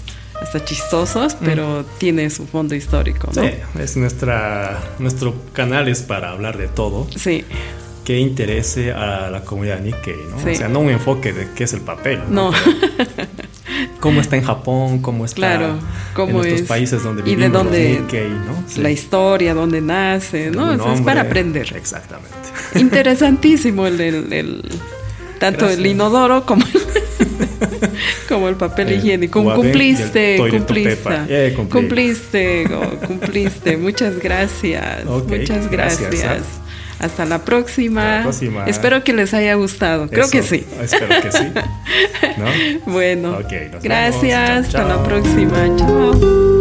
hasta 0.42 0.64
chistosos, 0.64 1.36
pero 1.44 1.84
tiene 1.98 2.30
su 2.30 2.46
fondo 2.46 2.76
histórico, 2.76 3.30
¿no? 3.36 3.42
Sí, 3.42 3.50
es 3.80 3.98
nuestra, 3.98 4.80
nuestro 5.00 5.34
canal 5.54 5.88
es 5.88 6.04
para 6.04 6.30
hablar 6.32 6.58
de 6.60 6.68
todo 6.68 7.08
Sí, 7.16 7.44
que 8.06 8.20
interese 8.20 8.94
a 8.94 9.30
la 9.32 9.42
comunidad 9.42 9.80
Nikkei, 9.82 10.16
¿no? 10.30 10.40
Sí. 10.44 10.52
O 10.52 10.56
sea, 10.56 10.68
no 10.70 10.80
un 10.80 10.92
enfoque 10.92 11.34
de 11.34 11.48
qué 11.56 11.64
es 11.64 11.74
el 11.74 11.82
papel, 11.82 12.22
no, 12.30 12.52
cómo 14.00 14.22
está 14.22 14.36
en 14.36 14.44
Japón, 14.44 15.00
cómo 15.02 15.26
está 15.26 15.36
claro, 15.36 15.66
en 15.72 15.80
cómo 16.14 16.34
nuestros 16.34 16.62
es 16.62 16.68
países 16.68 17.04
donde 17.04 17.24
y 17.24 17.36
vivimos 17.36 17.52
de 17.52 17.58
dónde 17.58 18.00
Nikkei, 18.02 18.30
¿no? 18.30 18.64
Sí. 18.68 18.82
la 18.82 18.92
historia, 18.92 19.54
dónde 19.54 19.82
nace, 19.82 20.52
¿no? 20.52 20.72
Un 20.74 20.80
O 20.80 20.84
sea, 20.84 20.94
es 20.94 21.02
para 21.02 21.22
aprender. 21.22 21.76
Exactamente. 21.76 22.36
Interesantísimo 22.76 23.88
el, 23.88 24.00
el- 24.02 24.34
el- 24.34 24.64
tanto 25.40 25.66
Gracias. 25.66 25.80
el 25.80 25.86
inodoro 25.86 26.46
como 26.46 26.66
el, 26.66 26.72
como 28.30 28.50
el 28.50 28.56
papel 28.56 28.90
El 28.90 29.00
higiénico. 29.00 29.44
Cumpliste, 29.44 30.38
cumpliste, 30.38 31.54
cumpliste, 31.70 32.68
cumpliste. 33.08 33.78
Muchas 33.78 34.20
gracias, 34.20 35.06
muchas 35.06 35.70
gracias, 35.70 36.12
gracias. 36.12 36.44
¿ah? 36.60 36.68
Hasta 37.00 37.26
la 37.26 37.40
próxima. 37.40 38.02
Hasta 38.02 38.18
la 38.18 38.24
próxima. 38.24 38.66
Espero 38.66 39.04
que 39.04 39.14
les 39.14 39.34
haya 39.34 39.54
gustado. 39.56 40.10
Creo 40.10 40.30
que 40.30 40.42
sí. 40.42 40.66
Espero 40.82 41.22
que 41.22 41.32
sí. 41.32 41.46
¿No? 42.38 42.92
Bueno, 42.92 43.40
gracias. 43.84 44.72
Chao, 44.72 44.82
Hasta 44.82 44.98
la 44.98 45.04
próxima. 45.04 45.76
Chao. 45.78 46.57